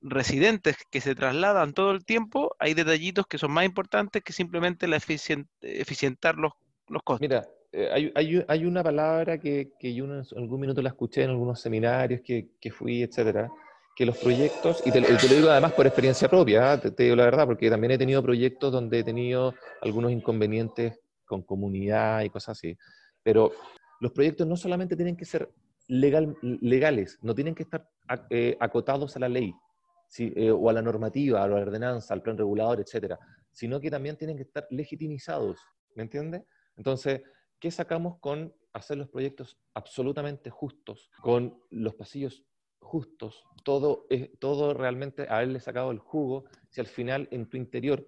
residentes 0.03 0.77
que 0.91 1.01
se 1.01 1.15
trasladan 1.15 1.73
todo 1.73 1.93
el 1.93 2.05
tiempo, 2.05 2.55
hay 2.59 2.75
detallitos 2.75 3.27
que 3.27 3.39
son 3.39 3.53
más 3.53 3.65
importantes 3.65 4.23
que 4.23 4.33
simplemente 4.33 4.87
la 4.87 4.97
eficient, 4.97 5.49
eficientar 5.61 6.37
los, 6.37 6.53
los 6.89 7.03
costos. 7.03 7.21
Mira, 7.29 7.47
eh, 7.73 7.89
hay, 7.93 8.13
hay, 8.15 8.45
hay, 8.47 8.65
una 8.67 8.83
palabra 8.83 9.39
que, 9.39 9.71
que 9.79 9.95
yo 9.95 10.05
en 10.05 10.23
algún 10.37 10.61
minuto 10.61 10.83
la 10.83 10.91
escuché 10.91 11.23
en 11.23 11.31
algunos 11.31 11.61
seminarios 11.61 12.21
que, 12.23 12.51
que 12.61 12.71
fui, 12.71 13.03
etcétera, 13.03 13.51
que 13.95 14.05
los 14.05 14.19
proyectos, 14.19 14.83
y 14.85 14.91
te, 14.91 15.01
lo 15.01 15.07
digo 15.07 15.51
además 15.51 15.73
por 15.73 15.87
experiencia 15.87 16.29
propia, 16.29 16.75
¿eh? 16.75 16.79
te, 16.79 16.91
te, 16.91 17.05
digo 17.05 17.17
la 17.17 17.25
verdad, 17.25 17.47
porque 17.47 17.71
también 17.71 17.93
he 17.93 17.99
tenido 17.99 18.23
proyectos 18.23 18.73
donde 18.73 18.99
he 18.99 19.05
tenido 19.05 19.55
algunos 19.81 20.13
inconvenientes 20.13 20.99
con 21.25 21.43
comunidad 21.43 22.23
y 22.23 22.31
cosas 22.31 22.59
así, 22.59 22.77
pero 23.23 23.53
los 24.01 24.13
proyectos 24.13 24.47
no 24.47 24.57
solamente 24.57 24.97
tienen 24.97 25.17
que 25.17 25.25
ser 25.25 25.49
legal, 25.89 26.37
legales, 26.43 27.19
no 27.23 27.35
tienen 27.35 27.55
que 27.55 27.63
estar 27.63 27.89
eh, 28.31 28.57
acotados 28.61 29.17
a 29.17 29.21
la 29.21 29.29
ley, 29.29 29.55
eh, 30.19 30.51
o 30.51 30.69
a 30.69 30.73
la 30.73 30.83
normativa, 30.83 31.43
a 31.43 31.49
la 31.49 31.57
ordenanza, 31.57 32.13
al 32.15 32.23
plan 32.23 32.37
regulador, 32.37 32.81
etcétera, 32.81 33.19
sino 33.51 33.81
que 33.81 33.91
también 33.91 34.17
tienen 34.17 34.37
que 34.37 34.43
estar 34.43 34.67
legitimizados, 34.71 35.59
¿me 35.95 36.03
entiendes? 36.03 36.45
Entonces, 36.77 37.23
¿qué 37.59 37.71
sacamos 37.71 38.19
con 38.21 38.55
hacer 38.73 38.97
los 38.99 39.09
proyectos 39.09 39.59
absolutamente 39.75 40.51
justos, 40.51 41.11
con 41.21 41.59
los 41.71 41.95
pasillos 41.95 42.45
justos, 42.81 43.45
todo, 43.65 44.07
eh, 44.11 44.33
todo 44.39 44.75
realmente 44.75 45.27
haberle 45.29 45.61
sacado 45.61 45.91
el 45.91 45.99
jugo, 45.99 46.45
si 46.69 46.81
al 46.81 46.87
final 46.87 47.29
en 47.31 47.49
tu 47.49 47.57
interior, 47.57 48.07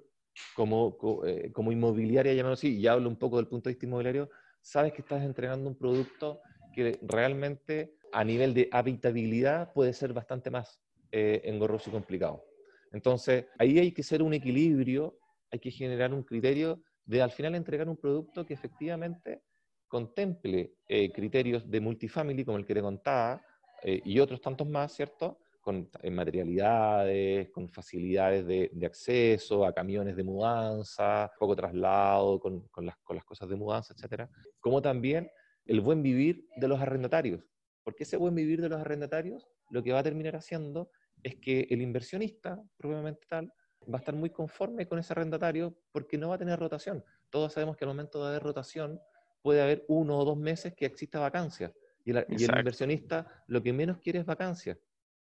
como, 0.55 0.97
eh, 1.25 1.53
inmobiliaria, 1.57 2.33
llamémoslo 2.33 2.55
así, 2.55 2.79
y 2.79 2.87
hablo 2.87 3.09
un 3.09 3.17
poco 3.17 3.37
del 3.37 3.47
punto 3.47 3.69
de 3.69 3.75
vista 3.75 3.87
inmobiliario, 3.87 4.29
sabes 4.61 4.93
que 4.93 5.03
estás 5.03 5.23
entregando 5.23 5.69
un 5.69 5.77
producto 5.77 6.40
que 6.75 6.99
realmente 7.03 7.97
a 8.12 8.25
nivel 8.25 8.53
de 8.53 8.69
habitabilidad 8.73 9.73
puede 9.73 9.93
ser 9.93 10.12
bastante 10.12 10.51
más 10.51 10.84
eh, 11.16 11.42
engorroso 11.44 11.90
y 11.90 11.92
complicado. 11.92 12.44
Entonces, 12.90 13.46
ahí 13.57 13.79
hay 13.79 13.92
que 13.92 14.03
ser 14.03 14.20
un 14.20 14.35
equilibrio, 14.35 15.16
hay 15.48 15.61
que 15.61 15.70
generar 15.70 16.12
un 16.12 16.24
criterio 16.24 16.83
de 17.05 17.22
al 17.22 17.31
final 17.31 17.55
entregar 17.55 17.88
un 17.88 17.96
producto 17.96 18.44
que 18.44 18.55
efectivamente 18.55 19.44
contemple 19.87 20.74
eh, 20.88 21.12
criterios 21.12 21.70
de 21.70 21.81
multifamily, 21.81 22.44
como 22.44 22.59
el 22.59 22.66
que 22.66 22.74
te 22.74 22.81
contaba, 22.81 23.40
eh, 23.85 24.03
y 24.05 24.18
otros 24.18 24.40
tantos 24.40 24.66
más, 24.66 24.92
¿cierto? 24.92 25.38
Con 25.61 25.88
en 26.03 26.14
materialidades, 26.16 27.48
con 27.50 27.68
facilidades 27.68 28.44
de, 28.44 28.72
de, 28.72 28.85
acceso 28.85 29.64
a 29.64 29.72
camiones 29.72 30.16
de 30.16 30.24
mudanza, 30.24 31.31
poco 31.38 31.55
traslado, 31.55 32.40
con, 32.40 32.66
con, 32.70 32.87
las, 32.87 32.96
con 33.05 33.14
las 33.14 33.24
cosas 33.24 33.48
de 33.48 33.55
mudanza, 33.55 33.94
etcétera. 33.94 34.29
Como 34.59 34.83
también 34.83 35.31
el 35.64 35.81
buen 35.81 36.03
vivir 36.03 36.48
de 36.57 36.66
los 36.66 36.81
arrendatarios. 36.81 37.44
Porque 37.85 38.03
ese 38.03 38.16
buen 38.16 38.35
vivir 38.35 38.61
de 38.61 38.68
los 38.68 38.81
arrendatarios 38.81 39.48
lo 39.70 39.83
que 39.83 39.92
va 39.92 40.00
a 40.00 40.03
terminar 40.03 40.37
haciendo 40.37 40.90
es 41.24 41.37
que 41.37 41.66
el 41.70 41.82
inversionista, 41.82 42.62
propiamente 42.76 43.26
tal, 43.26 43.52
va 43.92 43.96
a 43.96 43.98
estar 43.98 44.14
muy 44.14 44.30
conforme 44.30 44.87
con 44.87 44.98
ese 44.98 45.12
arrendatario 45.14 45.74
porque 45.90 46.18
no 46.18 46.28
va 46.28 46.37
a 46.37 46.38
tener 46.38 46.58
rotación. 46.58 47.02
Todos 47.30 47.54
sabemos 47.54 47.76
que 47.76 47.84
al 47.84 47.88
momento 47.88 48.22
de 48.22 48.28
haber 48.28 48.42
rotación, 48.42 49.00
puede 49.42 49.62
haber 49.62 49.84
uno 49.88 50.18
o 50.18 50.24
dos 50.24 50.37
meses 50.37 50.74
que 50.74 50.87
exista 50.87 51.18
vacancia. 51.18 51.72
Y, 52.04 52.10
el 52.10 52.26
inversionista 52.28 53.26
lo 53.46 53.62
que 53.62 53.72
menos 53.72 53.98
quiere 53.98 54.20
es 54.20 54.26
vacancia. 54.26 54.78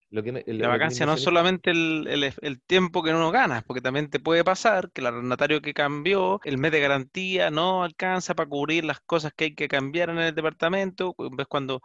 Lo 0.09 0.21
que 0.21 0.43
la 0.45 0.67
vacancia 0.67 1.07
no 1.07 1.13
es 1.13 1.21
solamente 1.21 1.71
el, 1.71 2.61
tiempo 2.67 3.01
que 3.01 3.09
uno 3.09 3.31
gana, 3.31 3.63
porque 3.65 3.81
también 3.81 4.11
te 4.11 4.19
puede 4.19 4.43
pasar 4.43 4.91
que 4.91 5.01
el 5.01 5.07
arrendatario 5.07 5.59
que 5.61 5.73
cambió, 5.73 6.39
el 6.43 6.59
mes 6.59 6.71
de 6.71 6.81
garantía 6.81 7.49
no 7.49 7.83
alcanza 7.83 8.35
para 8.35 8.47
cubrir 8.47 8.85
las 8.85 8.99
cosas 8.99 9.33
que 9.35 9.45
hay 9.45 9.55
que 9.55 9.67
cambiar 9.67 10.11
en 10.11 10.19
el 10.19 10.35
departamento. 10.35 11.15
Ves 11.17 11.47
cuando 11.47 11.81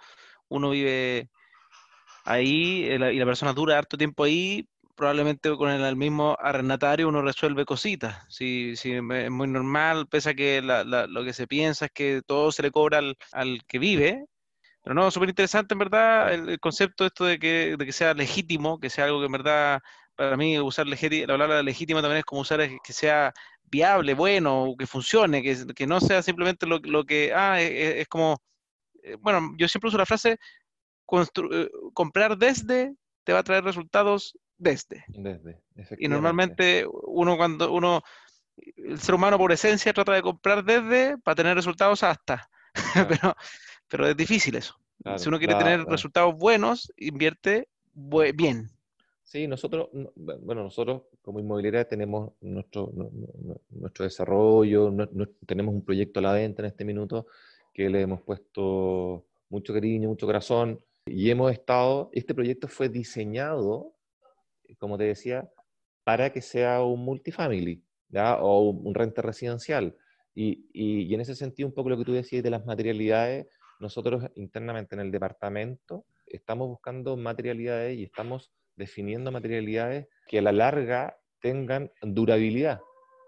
uno 0.49 0.71
vive 0.71 1.31
ahí 2.29 2.85
y 2.87 2.99
la 2.99 3.25
persona 3.25 3.53
dura 3.53 3.79
harto 3.79 3.97
tiempo 3.97 4.25
ahí, 4.25 4.69
probablemente 4.99 5.57
con 5.57 5.71
el, 5.71 5.97
mismo 5.97 6.37
arrendatario 6.41 7.09
uno 7.09 7.23
resuelve 7.23 7.65
cositas. 7.65 8.27
Si, 8.29 8.77
si 8.77 8.93
es 8.93 9.31
muy 9.31 9.49
normal, 9.49 10.09
pese 10.09 10.31
a 10.31 10.35
que 10.35 10.61
lo 10.63 11.25
que 11.25 11.33
se 11.33 11.47
piensa 11.47 11.87
es 11.87 11.93
que 11.93 12.23
todo 12.27 12.53
se 12.53 12.63
le 12.63 12.71
cobra 12.71 13.01
al, 13.33 13.65
que 13.67 13.79
vive. 13.79 14.27
Pero 14.83 14.95
no, 14.95 15.11
súper 15.11 15.31
interesante 15.31 15.75
en 15.75 15.79
verdad 15.81 16.35
el, 16.35 16.61
concepto 16.61 17.07
esto 17.07 17.25
de 17.25 17.39
que, 17.39 17.77
de 17.79 17.87
que 17.87 17.93
sea 17.93 18.15
legítimo, 18.15 18.81
que 18.81 18.91
sea 18.91 19.05
algo 19.07 19.21
que 19.21 19.27
en 19.27 19.33
verdad, 19.33 19.81
para 20.17 20.37
mí, 20.37 20.59
usar 20.61 20.87
legítimo, 20.87 21.27
la 21.27 21.35
palabra 21.35 21.63
legítimo 21.63 22.01
también 22.01 22.19
es 22.21 22.25
como 22.25 22.43
usar 22.43 22.61
que 22.83 22.93
sea 22.93 23.33
viable, 23.65 24.15
bueno, 24.15 24.75
que 24.79 24.87
funcione, 24.87 25.43
que, 25.43 25.57
que 25.75 25.87
no 25.87 26.01
sea 26.01 26.23
simplemente 26.23 26.67
lo, 26.67 26.79
lo 26.79 27.05
que, 27.05 27.33
ah, 27.35 27.61
es, 27.61 27.71
e, 27.71 28.01
es, 28.03 28.09
como, 28.09 28.39
eh, 29.03 29.17
bueno, 29.21 29.55
yo 29.59 29.69
siempre 29.69 29.89
uso 29.89 29.99
la 29.99 30.07
frase, 30.07 30.33
eh, 30.33 30.39
comprar 31.95 32.37
desde 32.37 32.95
te 33.25 33.33
va 33.33 33.41
a 33.41 33.45
traer 33.45 33.65
resultados 33.65 34.39
desde. 34.57 35.05
Desde, 35.09 35.61
Y 35.99 36.09
normalmente 36.09 36.87
uno 37.05 37.37
cuando 37.37 37.73
uno, 37.73 38.03
el 38.77 38.99
ser 39.01 39.15
humano 39.15 39.39
por 39.39 39.53
esencia 39.53 39.93
trata 39.93 40.13
de 40.13 40.23
comprar 40.23 40.65
desde 40.65 41.19
para 41.19 41.35
tener 41.35 41.55
resultados 41.55 42.03
hasta. 42.03 42.49
pero, 43.09 43.35
pero 43.89 44.09
es 44.09 44.17
difícil 44.17 44.57
eso. 44.57 44.75
si 45.17 45.29
uno 45.29 45.39
quiere 45.39 45.55
tener 45.55 45.85
resultados 45.85 46.35
buenos, 46.37 46.93
invierte 46.97 47.69
bien. 48.35 48.71
Sí, 49.23 49.47
nosotros, 49.47 49.89
bueno, 50.17 50.63
nosotros 50.63 51.03
como 51.21 51.39
inmobiliaria 51.39 51.87
tenemos 51.87 52.33
nuestro, 52.41 52.91
nuestro 53.69 54.05
desarrollo, 54.05 54.91
tenemos 55.47 55.75
un 55.75 55.85
proyecto 55.85 56.21
a 56.21 56.23
la 56.23 56.33
venta 56.33 56.63
en 56.63 56.67
este 56.69 56.85
minuto 56.85 57.27
que 57.75 57.91
le 57.91 58.01
hemos 58.01 58.23
puesto 58.23 59.27
mucho 59.51 59.75
cariño, 59.75 60.09
mucho 60.09 60.25
corazón 60.25 60.81
y 61.11 61.31
hemos 61.31 61.53
estado, 61.53 62.11
este 62.13 62.35
proyecto 62.35 62.69
fue 62.69 62.89
diseñado 62.89 63.99
como 64.77 64.99
te 64.99 65.05
decía, 65.05 65.49
para 66.05 66.31
que 66.31 66.43
sea 66.43 66.83
un 66.83 67.05
multifamily 67.05 67.83
o 68.41 68.71
un 68.71 68.95
renta 68.95 69.23
residencial. 69.23 69.97
Y, 70.35 70.69
y, 70.73 71.13
en 71.15 71.21
ese 71.21 71.35
sentido, 71.35 71.69
un 71.69 71.75
poco 71.75 71.89
lo 71.89 71.99
que 71.99 72.05
tú 72.05 72.13
decías 72.13 72.43
de 72.43 72.51
las 72.51 72.65
materialidades, 72.65 73.47
nosotros 73.81 74.25
internamente 74.37 74.95
en 74.95 75.01
el 75.01 75.11
departamento 75.11 76.05
estamos 76.27 76.69
buscando 76.69 77.17
materialidades 77.17 77.99
y 77.99 78.05
estamos 78.05 78.53
definiendo 78.77 79.33
materialidades 79.33 80.07
que 80.27 80.39
a 80.39 80.43
la 80.43 80.53
larga 80.53 81.19
tengan 81.41 81.91
durabilidad. 82.03 82.81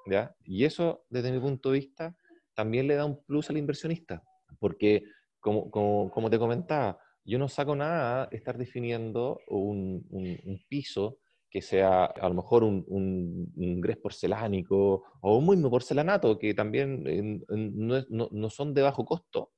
¿ya? 0.07 0.35
Y 0.45 0.65
eso, 0.65 1.05
desde 1.09 1.33
mi 1.33 1.41
punto 1.41 1.71
de 1.71 1.79
vista, 1.79 2.17
también 2.55 2.87
le 2.87 2.95
da 2.95 3.05
un 3.05 3.23
plus 3.25 3.51
al 3.51 3.57
inversionista, 3.57 4.23
porque, 4.59 5.05
como, 5.41 5.71
como, 5.71 6.11
como 6.11 6.31
te 6.31 6.39
comentaba, 6.39 6.99
yo 7.25 7.39
no 7.39 7.49
saco 7.49 7.77
nada 7.77 8.29
estar 8.33 8.59
definiendo 8.59 9.41
un, 9.49 10.07
un, 10.11 10.39
un 10.45 10.65
piso 10.69 11.19
que 11.51 11.61
sea 11.61 12.05
a 12.05 12.29
lo 12.29 12.35
mejor 12.35 12.63
un, 12.63 12.85
un, 12.87 13.81
gres 13.81 13.97
porcelánico 13.97 15.03
o 15.21 15.37
un 15.37 15.49
mismo 15.49 15.69
porcelanato, 15.69 16.39
que 16.39 16.55
también 16.55 17.45
no, 17.49 18.51
son 18.51 18.73
de 18.73 18.83
bajo 18.83 19.05
costo, 19.05 19.51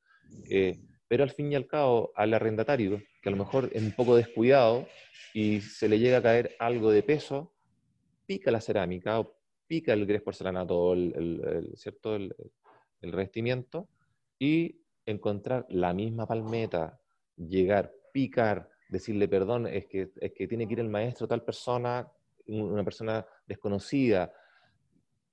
eh, 0.49 0.81
pero 1.07 1.23
al 1.23 1.31
fin 1.31 1.53
y 1.53 1.55
al 1.55 1.67
cabo 1.67 2.11
al 2.17 2.33
arrendatario, 2.33 3.03
que 3.21 3.29
a 3.29 3.33
lo 3.33 3.37
mejor 3.37 3.69
es 3.75 3.83
un 3.83 3.93
poco 3.93 4.17
descuidado 4.17 4.87
y 5.35 5.61
se 5.61 5.87
le 5.89 5.99
llega 5.99 6.19
a 6.19 6.23
caer 6.23 6.57
algo 6.59 6.91
de 6.91 7.03
peso, 7.03 7.53
pica 8.25 8.51
la 8.51 8.63
cerámica 8.63 9.21
o 9.21 9.37
pica 9.67 9.93
el 9.93 10.07
gres 10.07 10.23
porcelanato, 10.23 10.95
el, 10.95 11.13
el, 11.15 11.73
¿cierto? 11.77 12.17
el, 12.17 12.35
el 13.03 13.13
revestimiento, 13.13 13.89
y 14.39 14.81
encontrar 15.05 15.67
la 15.69 15.93
misma 15.93 16.27
palmeta, 16.27 17.02
llegar, 17.37 17.93
picar, 18.13 18.69
decirle 18.89 19.29
perdón, 19.29 19.67
es 19.67 19.87
que, 19.87 20.13
es 20.21 20.33
que 20.33 20.47
tiene 20.47 20.67
que 20.67 20.75
ir 20.75 20.81
el 20.81 20.89
maestro 20.89 21.27
tal 21.27 21.43
persona, 21.43 22.09
una 22.47 22.85
persona 22.85 23.25
desconocida. 23.47 24.33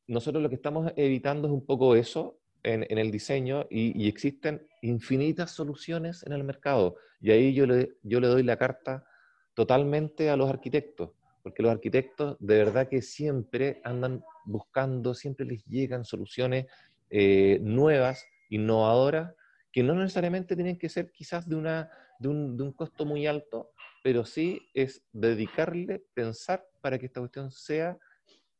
Nosotros 0.07 0.41
lo 0.41 0.49
que 0.49 0.55
estamos 0.55 0.91
evitando 0.95 1.47
es 1.47 1.53
un 1.53 1.65
poco 1.65 1.95
eso 1.95 2.39
en, 2.63 2.85
en 2.89 2.97
el 2.97 3.11
diseño 3.11 3.65
y, 3.69 4.07
existen 4.07 4.67
infinitas 4.81 5.51
soluciones 5.51 6.23
en 6.25 6.33
el 6.33 6.43
mercado. 6.43 6.95
Y 7.21 7.31
ahí 7.31 7.53
yo 7.53 7.65
le, 7.65 7.97
yo 8.03 8.19
le 8.19 8.27
doy 8.27 8.43
la 8.43 8.57
carta 8.57 9.05
totalmente 9.53 10.29
a 10.29 10.37
los 10.37 10.49
arquitectos, 10.49 11.11
porque 11.43 11.61
los 11.61 11.71
arquitectos 11.71 12.37
de 12.39 12.57
verdad 12.57 12.87
que 12.87 13.01
siempre 13.01 13.81
andan 13.83 14.23
buscando, 14.45 15.13
siempre 15.13 15.45
les 15.45 15.65
llegan 15.65 16.05
soluciones 16.05 16.67
eh, 17.09 17.59
nuevas, 17.61 18.25
innovadoras, 18.49 19.33
que 19.71 19.83
no 19.83 19.93
necesariamente 19.93 20.55
tienen 20.55 20.77
que 20.77 20.89
ser 20.89 21.11
quizás 21.11 21.47
de 21.47 21.55
una 21.55 21.89
de 22.19 22.27
un, 22.27 22.73
costo 22.73 23.05
muy 23.05 23.25
alto, 23.25 23.71
pero 24.03 24.25
sí 24.25 24.69
es 24.73 25.05
dedicarle, 25.13 26.03
pensar 26.13 26.67
para 26.81 26.99
que 26.99 27.05
esta 27.05 27.21
cuestión 27.21 27.49
sea 27.49 27.97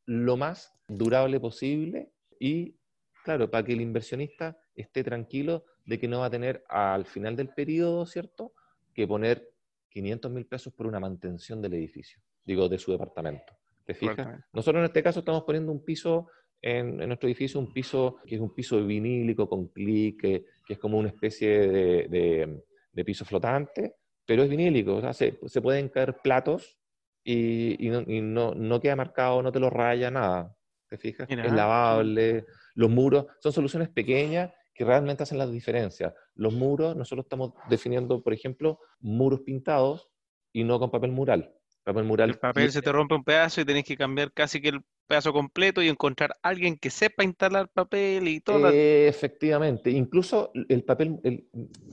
lo 0.06 0.38
más 0.38 0.74
durable 0.88 1.39
posible 1.39 2.12
y, 2.39 2.78
claro, 3.24 3.52
para 3.52 3.65
que 3.65 3.74
el 3.74 3.82
inversionista 3.82 4.58
esté 4.76 5.04
tranquilo 5.04 5.65
de 5.86 6.00
que 6.00 6.08
no 6.08 6.22
va 6.22 6.28
a 6.28 6.32
tener 6.32 6.63
al 6.69 7.06
final 7.06 7.36
del 7.36 7.50
periodo, 7.50 8.06
¿cierto?, 8.06 8.54
que 8.93 9.06
poner 9.06 9.52
500 9.89 10.32
mil 10.32 10.45
pesos 10.45 10.74
por 10.74 10.88
una 10.88 11.00
mantención 11.00 11.62
del 11.62 11.74
edificio, 11.74 12.22
digo, 12.45 12.69
de 12.69 12.78
su 12.78 12.91
departamento. 12.91 13.58
¿Te 13.86 13.93
fijas? 13.93 14.39
Nosotros 14.54 14.80
en 14.80 14.86
este 14.86 15.04
caso 15.04 15.19
estamos 15.19 15.43
poniendo 15.43 15.72
un 15.72 15.84
piso 15.84 16.28
en, 16.62 16.98
nuestro 16.98 17.28
edificio, 17.28 17.60
un 17.60 17.72
piso 17.72 18.17
que 18.26 18.36
es 18.36 18.41
un 18.41 18.54
piso 18.54 18.86
vinílico 18.86 19.48
con 19.48 19.67
clic, 19.67 20.22
que, 20.22 20.45
es 20.67 20.78
como 20.78 21.00
una 21.00 21.10
especie 21.10 21.67
de 22.08 22.63
de 22.91 23.06
piso 23.06 23.26
flotante, 23.26 23.95
pero 24.26 24.43
es 24.43 24.50
vinílico, 24.50 24.95
o 24.95 25.02
sea, 25.02 25.13
se, 25.13 25.32
pueden 25.62 25.89
caer 25.89 26.17
platos 26.22 26.78
y, 27.24 27.89
no, 27.89 28.54
no, 28.56 28.80
queda 28.80 28.95
marcado, 28.95 29.41
no 29.41 29.52
te 29.52 29.60
lo 29.60 29.69
raya, 29.69 30.10
nada. 30.12 30.56
¿Te 30.88 30.98
fijas? 30.98 31.30
Es 31.30 31.52
lavable. 31.52 32.45
Los 32.74 32.89
muros 32.89 33.28
son 33.39 33.54
soluciones 33.54 33.89
pequeñas 33.89 34.52
que 34.74 34.84
realmente 34.84 35.24
hacen 35.24 35.38
la 35.38 35.45
diferencia. 35.45 36.15
Los 36.34 36.54
muros, 36.54 36.95
nosotros 36.95 37.26
estamos 37.26 37.54
definiendo, 37.69 38.24
por 38.24 38.34
ejemplo, 38.34 38.80
muros 39.00 39.41
pintados 39.41 40.10
y 40.52 40.63
no 40.63 40.80
con 40.80 40.89
papel 40.89 41.12
mural. 41.12 41.54
Papel 41.84 42.06
mural. 42.06 42.30
El 42.32 42.39
papel 42.39 42.72
se 42.72 42.82
te 42.82 42.91
rompe 42.91 43.13
un 43.13 43.24
pedazo 43.24 43.62
y 43.62 43.65
tenés 43.65 43.84
que 43.84 43.98
cambiar 43.98 44.32
casi 44.32 44.60
que 44.62 44.69
el 44.69 44.82
pedazo 45.10 45.34
completo 45.34 45.82
y 45.82 45.89
encontrar 45.89 46.36
alguien 46.43 46.78
que 46.78 46.91
sepa 46.91 47.24
instalar 47.24 47.67
papel 47.67 48.28
y 48.28 48.41
todo. 48.41 48.69
efectivamente, 48.69 49.89
incluso 49.89 50.52
el 50.54 50.84
papel, 50.84 51.48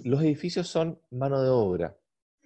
los 0.05 0.21
edificios 0.21 0.69
son 0.69 1.01
mano 1.11 1.43
de 1.43 1.49
obra, 1.49 1.97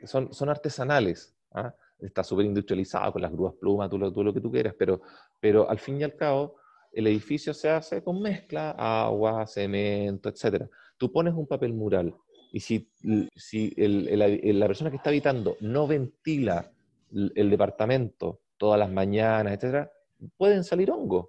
son, 0.04 0.33
son 0.33 0.48
artesanales. 0.48 1.35
¿ah? 1.50 1.74
Está 1.98 2.22
súper 2.22 2.46
industrializado 2.46 3.12
con 3.12 3.22
las 3.22 3.33
grúas 3.33 3.54
plumas, 3.54 3.90
todo 3.90 3.98
lo, 3.98 4.22
lo 4.22 4.33
que 4.33 4.40
tú 4.40 4.48
quieras, 4.48 4.72
pero, 4.78 5.02
pero 5.40 5.68
al 5.68 5.80
fin 5.80 6.00
y 6.00 6.04
al 6.04 6.14
cabo 6.14 6.54
el 6.92 7.09
edificio 7.09 7.52
se 7.52 7.68
hace 7.68 8.04
con 8.04 8.22
mezcla, 8.22 8.70
agua, 8.70 9.48
cemento, 9.48 10.28
etc. 10.28 10.66
Tú 10.96 11.11
pones 11.11 11.35
un 11.35 11.48
papel 11.48 11.72
mural 11.72 12.14
y 12.52 12.61
si, 12.61 12.88
si 13.35 13.74
la 13.76 14.66
persona 14.68 14.90
que 14.90 14.98
está 14.98 15.11
habitando 15.11 15.56
no 15.61 15.88
ventila 15.88 16.70
el 17.12 17.50
departamento 17.50 18.40
todas 18.56 18.78
las 18.78 18.90
mañanas, 18.90 19.54
etcétera, 19.54 19.90
pueden 20.37 20.64
salir 20.64 20.90
hongos. 20.90 21.26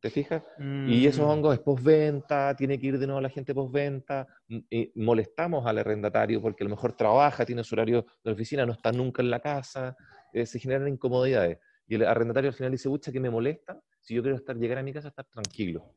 ¿Te 0.00 0.10
fijas? 0.10 0.42
Y 0.58 1.06
esos 1.06 1.26
mm. 1.26 1.30
hongos 1.30 1.54
es 1.54 1.60
postventa, 1.60 2.54
tiene 2.54 2.78
que 2.78 2.86
ir 2.86 2.98
de 2.98 3.06
nuevo 3.06 3.20
la 3.20 3.30
gente 3.30 3.54
postventa, 3.54 4.26
y 4.46 4.92
molestamos 4.94 5.66
al 5.66 5.78
arrendatario 5.78 6.40
porque 6.40 6.62
a 6.62 6.68
lo 6.68 6.70
mejor 6.70 6.92
trabaja, 6.92 7.44
tiene 7.46 7.64
su 7.64 7.74
horario 7.74 8.06
de 8.22 8.30
oficina, 8.30 8.66
no 8.66 8.72
está 8.72 8.92
nunca 8.92 9.22
en 9.22 9.30
la 9.30 9.40
casa, 9.40 9.96
eh, 10.32 10.46
se 10.46 10.58
generan 10.58 10.86
incomodidades. 10.86 11.58
Y 11.88 11.94
el 11.94 12.04
arrendatario 12.04 12.50
al 12.50 12.54
final 12.54 12.72
dice, 12.72 12.88
bucha, 12.88 13.10
que 13.10 13.20
me 13.20 13.30
molesta 13.30 13.80
si 14.06 14.14
yo 14.14 14.22
quiero 14.22 14.36
estar, 14.36 14.56
llegar 14.56 14.78
a 14.78 14.82
mi 14.84 14.92
casa, 14.92 15.08
estar 15.08 15.24
tranquilo. 15.24 15.92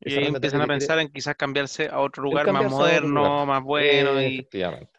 Y 0.00 0.12
empiezan 0.12 0.60
a 0.60 0.66
pensar 0.66 0.98
en 0.98 1.08
quizás 1.08 1.36
cambiarse 1.36 1.88
a 1.88 2.00
otro 2.00 2.24
lugar 2.24 2.52
más 2.52 2.68
moderno, 2.68 3.46
más 3.46 3.62
bueno. 3.62 4.20
Y, 4.20 4.46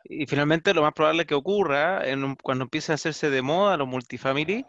y, 0.05 0.25
finalmente 0.25 0.73
lo 0.73 0.81
más 0.81 0.93
probable 0.93 1.25
que 1.25 1.35
ocurra 1.35 2.07
en 2.07 2.35
cuando 2.35 2.63
empiece 2.63 2.93
a 2.93 2.95
hacerse 2.95 3.29
de 3.29 3.41
moda 3.41 3.75
los 3.75 3.89
multifamily, 3.89 4.65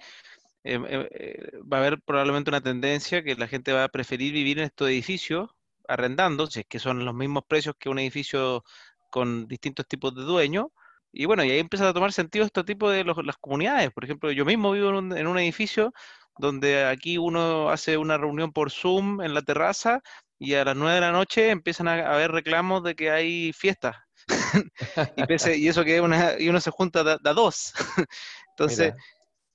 Em, 0.66 0.84
eh, 0.88 1.50
va 1.72 1.78
a 1.78 1.80
haber 1.80 2.00
probablemente 2.00 2.50
una 2.50 2.60
tendencia 2.60 3.22
que 3.22 3.36
la 3.36 3.46
gente 3.46 3.72
va 3.72 3.84
a 3.84 3.88
preferir 3.88 4.32
vivir 4.32 4.58
en 4.58 4.64
estos 4.64 4.88
edificios 4.88 5.50
arrendando, 5.88 6.48
si 6.48 6.60
es 6.60 6.66
que 6.66 6.80
son 6.80 7.04
los 7.04 7.14
mismos 7.14 7.44
precios 7.46 7.76
que 7.78 7.88
un 7.88 8.00
edificio 8.00 8.64
con 9.10 9.46
distintos 9.46 9.86
tipos 9.86 10.14
de 10.16 10.22
dueños. 10.22 10.66
Y 11.12 11.26
bueno, 11.26 11.44
y 11.44 11.52
ahí 11.52 11.60
empieza 11.60 11.88
a 11.88 11.94
tomar 11.94 12.12
sentido 12.12 12.44
este 12.44 12.64
tipo 12.64 12.90
de 12.90 13.04
las 13.04 13.36
comunidades. 13.38 13.92
Por 13.92 14.04
ejemplo, 14.04 14.32
yo 14.32 14.44
mismo 14.44 14.72
vivo 14.72 14.88
en 14.90 14.94
un, 14.96 15.16
en 15.16 15.26
un 15.28 15.38
edificio 15.38 15.92
donde 16.38 16.84
aquí 16.84 17.16
uno 17.16 17.70
hace 17.70 17.96
una 17.96 18.18
reunión 18.18 18.52
por 18.52 18.72
Zoom 18.72 19.22
en 19.22 19.34
la 19.34 19.42
terraza 19.42 20.02
y 20.38 20.54
a 20.54 20.64
las 20.64 20.76
9 20.76 20.96
de 20.96 21.00
la 21.00 21.12
noche 21.12 21.50
empiezan 21.50 21.88
a 21.88 22.12
haber 22.12 22.32
reclamos 22.32 22.82
de 22.82 22.96
que 22.96 23.10
hay 23.12 23.52
fiestas. 23.52 23.96
y, 25.16 25.64
y, 25.64 25.68
eso 25.68 25.84
que 25.84 26.00
una, 26.00 26.38
y 26.38 26.48
uno 26.48 26.60
se 26.60 26.72
junta 26.72 27.00
a, 27.00 27.32
dos. 27.32 27.72
Entonces, 28.50 28.94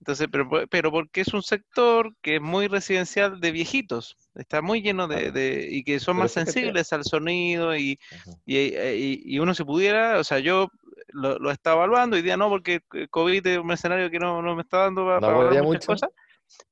entonces, 0.01 0.27
pero, 0.31 0.49
pero 0.67 0.89
porque 0.89 1.21
es 1.21 1.31
un 1.31 1.43
sector 1.43 2.15
que 2.23 2.37
es 2.37 2.41
muy 2.41 2.67
residencial 2.67 3.39
de 3.39 3.51
viejitos, 3.51 4.17
está 4.33 4.63
muy 4.63 4.81
lleno 4.81 5.07
de, 5.07 5.67
y 5.69 5.83
que 5.83 5.99
son 5.99 6.17
más 6.17 6.31
sensibles 6.31 6.91
al 6.91 7.03
sonido 7.03 7.77
y, 7.77 7.99
y, 8.47 9.37
uno 9.37 9.53
se 9.53 9.63
pudiera, 9.63 10.17
o 10.17 10.23
sea, 10.23 10.39
yo 10.39 10.69
lo, 11.09 11.37
lo 11.37 11.51
estaba 11.51 11.83
evaluando, 11.83 12.15
hoy 12.15 12.23
día 12.23 12.35
no, 12.35 12.49
porque 12.49 12.81
COVID 13.11 13.45
es 13.45 13.59
un 13.59 13.71
escenario 13.71 14.09
que 14.09 14.17
no, 14.17 14.41
no 14.41 14.55
me 14.55 14.63
está 14.63 14.79
dando 14.79 15.05
para, 15.05 15.19
para 15.19 15.61
muchas 15.61 15.85
cosas, 15.85 16.09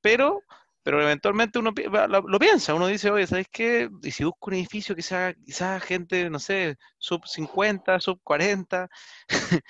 pero 0.02 0.42
pero 0.82 1.04
eventualmente 1.04 1.60
uno 1.60 1.72
lo, 2.08 2.40
piensa, 2.40 2.74
uno 2.74 2.88
dice, 2.88 3.12
oye, 3.12 3.28
¿sabes 3.28 3.46
qué? 3.52 3.92
Y 4.02 4.10
si 4.10 4.24
busco 4.24 4.50
un 4.50 4.56
edificio 4.56 4.96
que 4.96 5.04
sea 5.04 5.36
quizás 5.36 5.84
gente, 5.84 6.32
no 6.32 6.40
sé, 6.40 6.78
sub 6.98 7.28
50, 7.28 8.00
sub 8.00 8.20
40, 8.24 8.90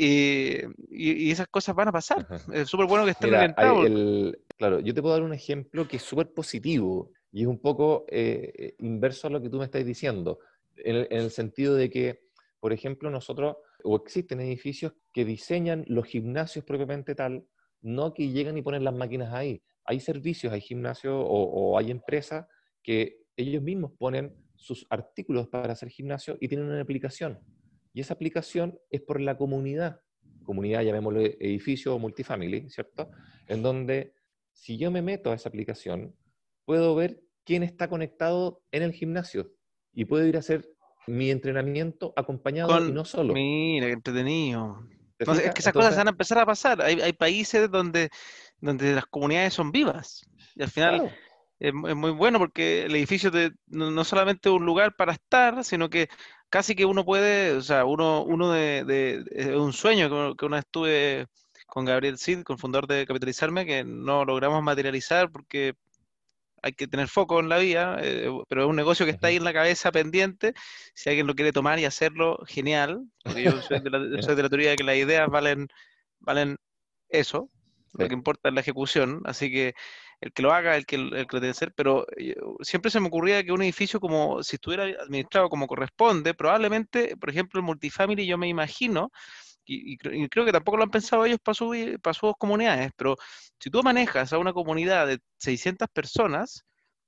y, 0.00 1.30
esas 1.30 1.48
cosas 1.48 1.74
van 1.74 1.88
a 1.88 1.92
pasar. 1.92 2.26
Es 2.52 2.68
súper 2.68 2.86
bueno 2.86 3.04
que 3.04 3.10
estén 3.10 3.30
claro, 4.56 4.80
yo 4.80 4.94
te 4.94 5.02
puedo 5.02 5.14
dar 5.14 5.22
un 5.22 5.32
ejemplo 5.32 5.86
que 5.86 5.96
es 5.96 6.02
súper 6.02 6.32
positivo 6.32 7.10
y 7.32 7.42
es 7.42 7.46
un 7.46 7.58
poco 7.58 8.04
eh, 8.08 8.52
eh, 8.56 8.74
inverso 8.78 9.26
a 9.26 9.30
lo 9.30 9.40
que 9.40 9.48
tú 9.48 9.58
me 9.58 9.64
estás 9.64 9.84
diciendo, 9.84 10.38
en 10.76 11.06
el 11.10 11.30
sentido 11.30 11.74
de 11.74 11.90
que, 11.90 12.22
por 12.58 12.72
ejemplo, 12.72 13.10
nosotros, 13.10 13.56
o 13.84 13.96
existen 13.96 14.40
edificios 14.40 14.92
que 15.12 15.24
diseñan 15.24 15.84
los 15.86 16.06
gimnasios 16.06 16.64
propiamente 16.64 17.14
tal, 17.14 17.44
no 17.82 18.12
que 18.14 18.28
llegan 18.28 18.56
y 18.56 18.62
ponen 18.62 18.84
las 18.84 18.94
máquinas 18.94 19.32
ahí, 19.32 19.62
hay 19.84 20.00
servicios, 20.00 20.52
hay 20.52 20.60
gimnasios 20.60 21.14
o, 21.16 21.76
hay 21.78 21.90
empresas 21.90 22.46
que 22.82 23.22
ellos 23.36 23.62
mismos 23.62 23.92
ponen 23.98 24.34
sus 24.54 24.86
artículos 24.90 25.48
para 25.48 25.72
hacer 25.72 25.88
gimnasio 25.88 26.36
y 26.40 26.48
tienen 26.48 26.66
una 26.66 26.80
aplicación. 26.80 27.38
Y 27.92 28.00
esa 28.00 28.14
aplicación 28.14 28.78
es 28.90 29.00
por 29.00 29.20
la 29.20 29.36
comunidad, 29.36 30.00
comunidad, 30.44 30.82
llamémosle 30.82 31.36
edificio 31.40 31.94
o 31.94 31.98
multifamily, 31.98 32.70
¿cierto? 32.70 33.10
En 33.46 33.62
donde 33.62 34.14
si 34.52 34.78
yo 34.78 34.90
me 34.90 35.02
meto 35.02 35.30
a 35.32 35.34
esa 35.34 35.48
aplicación, 35.48 36.14
puedo 36.64 36.94
ver 36.94 37.20
quién 37.44 37.62
está 37.62 37.88
conectado 37.88 38.62
en 38.70 38.82
el 38.82 38.92
gimnasio 38.92 39.50
y 39.92 40.04
puedo 40.04 40.26
ir 40.26 40.36
a 40.36 40.40
hacer 40.40 40.68
mi 41.06 41.30
entrenamiento 41.30 42.12
acompañado 42.16 42.86
y 42.86 42.92
no 42.92 43.04
solo. 43.04 43.34
Mira, 43.34 43.86
qué 43.86 43.92
entretenido. 43.92 44.86
Entonces, 45.18 45.46
es 45.46 45.54
que 45.54 45.60
esas 45.60 45.72
cosas 45.72 45.96
van 45.96 46.06
a 46.06 46.10
empezar 46.10 46.38
a 46.38 46.46
pasar. 46.46 46.80
Hay, 46.80 47.00
hay 47.00 47.12
países 47.12 47.70
donde 47.70 48.10
donde 48.60 48.94
las 48.94 49.06
comunidades 49.06 49.54
son 49.54 49.72
vivas. 49.72 50.28
Y 50.54 50.62
al 50.62 50.70
final 50.70 51.16
es, 51.58 51.72
muy 51.72 52.10
bueno 52.10 52.38
porque 52.38 52.84
el 52.84 52.94
edificio 52.94 53.30
no, 53.66 54.04
solamente 54.04 54.48
es 54.48 54.54
un 54.54 54.64
lugar 54.64 54.94
para 54.96 55.12
estar, 55.12 55.64
sino 55.64 55.88
que 55.88 56.08
casi 56.50 56.74
que 56.74 56.84
uno 56.84 57.04
puede, 57.04 57.52
o 57.52 57.62
sea, 57.62 57.84
uno, 57.84 58.22
uno 58.24 58.52
de, 58.52 59.24
un 59.56 59.72
sueño 59.72 60.10
que, 60.10 60.36
que 60.36 60.46
una 60.46 60.56
vez 60.56 60.64
estuve 60.66 61.26
con 61.66 61.84
Gabriel 61.84 62.18
Cid, 62.18 62.42
con 62.42 62.54
el 62.54 62.60
fundador 62.60 62.86
de 62.88 63.06
Capitalizarme, 63.06 63.64
que 63.64 63.84
no 63.84 64.24
logramos 64.24 64.62
materializar 64.62 65.30
porque 65.30 65.74
hay 66.62 66.72
que 66.72 66.86
tener 66.86 67.08
foco 67.08 67.40
en 67.40 67.48
la 67.48 67.58
vida, 67.58 67.98
eh, 68.02 68.28
pero 68.48 68.62
es 68.62 68.68
un 68.68 68.76
negocio 68.76 69.06
que 69.06 69.12
está 69.12 69.28
ahí 69.28 69.36
en 69.36 69.44
la 69.44 69.52
cabeza 69.52 69.90
pendiente. 69.92 70.52
Si 70.94 71.08
alguien 71.08 71.26
lo 71.26 71.34
quiere 71.34 71.52
tomar 71.52 71.78
y 71.78 71.84
hacerlo, 71.84 72.38
genial. 72.46 73.06
Porque 73.24 73.44
yo 73.44 73.62
soy 73.62 73.80
de 73.80 73.90
la, 73.90 73.98
soy 74.22 74.34
de 74.34 74.42
la 74.42 74.48
teoría 74.48 74.70
de 74.70 74.76
que 74.76 74.84
las 74.84 74.96
ideas 74.96 75.28
valen, 75.28 75.68
valen 76.18 76.56
eso, 77.08 77.50
lo 77.92 78.08
que 78.08 78.14
importa 78.14 78.48
es 78.48 78.54
la 78.54 78.60
ejecución, 78.60 79.20
así 79.24 79.50
que 79.50 79.74
el 80.20 80.32
que 80.32 80.42
lo 80.42 80.52
haga, 80.52 80.76
el 80.76 80.86
que, 80.86 80.96
el 80.96 81.10
que 81.10 81.36
lo 81.36 81.40
tiene 81.40 81.46
que 81.46 81.50
hacer, 81.50 81.72
pero 81.74 82.06
eh, 82.16 82.36
siempre 82.60 82.90
se 82.90 83.00
me 83.00 83.08
ocurría 83.08 83.42
que 83.42 83.52
un 83.52 83.62
edificio 83.62 84.00
como, 84.00 84.42
si 84.42 84.56
estuviera 84.56 84.84
administrado 84.84 85.48
como 85.48 85.66
corresponde, 85.66 86.34
probablemente, 86.34 87.16
por 87.16 87.30
ejemplo, 87.30 87.58
el 87.60 87.66
multifamily, 87.66 88.26
yo 88.26 88.38
me 88.38 88.48
imagino, 88.48 89.10
y, 89.64 89.96
creo 89.98 90.44
que 90.44 90.52
tampoco 90.52 90.78
lo 90.78 90.84
han 90.84 90.90
pensado 90.90 91.24
ellos 91.24 91.38
para, 91.42 91.56
para 92.02 92.14
sus 92.14 92.34
comunidades, 92.38 92.90
pero 92.96 93.16
si 93.58 93.70
tú 93.70 93.82
manejas 93.82 94.32
a 94.32 94.38
una 94.38 94.52
comunidad 94.52 95.06
de 95.06 95.20
600 95.38 95.88
personas, 95.92 96.64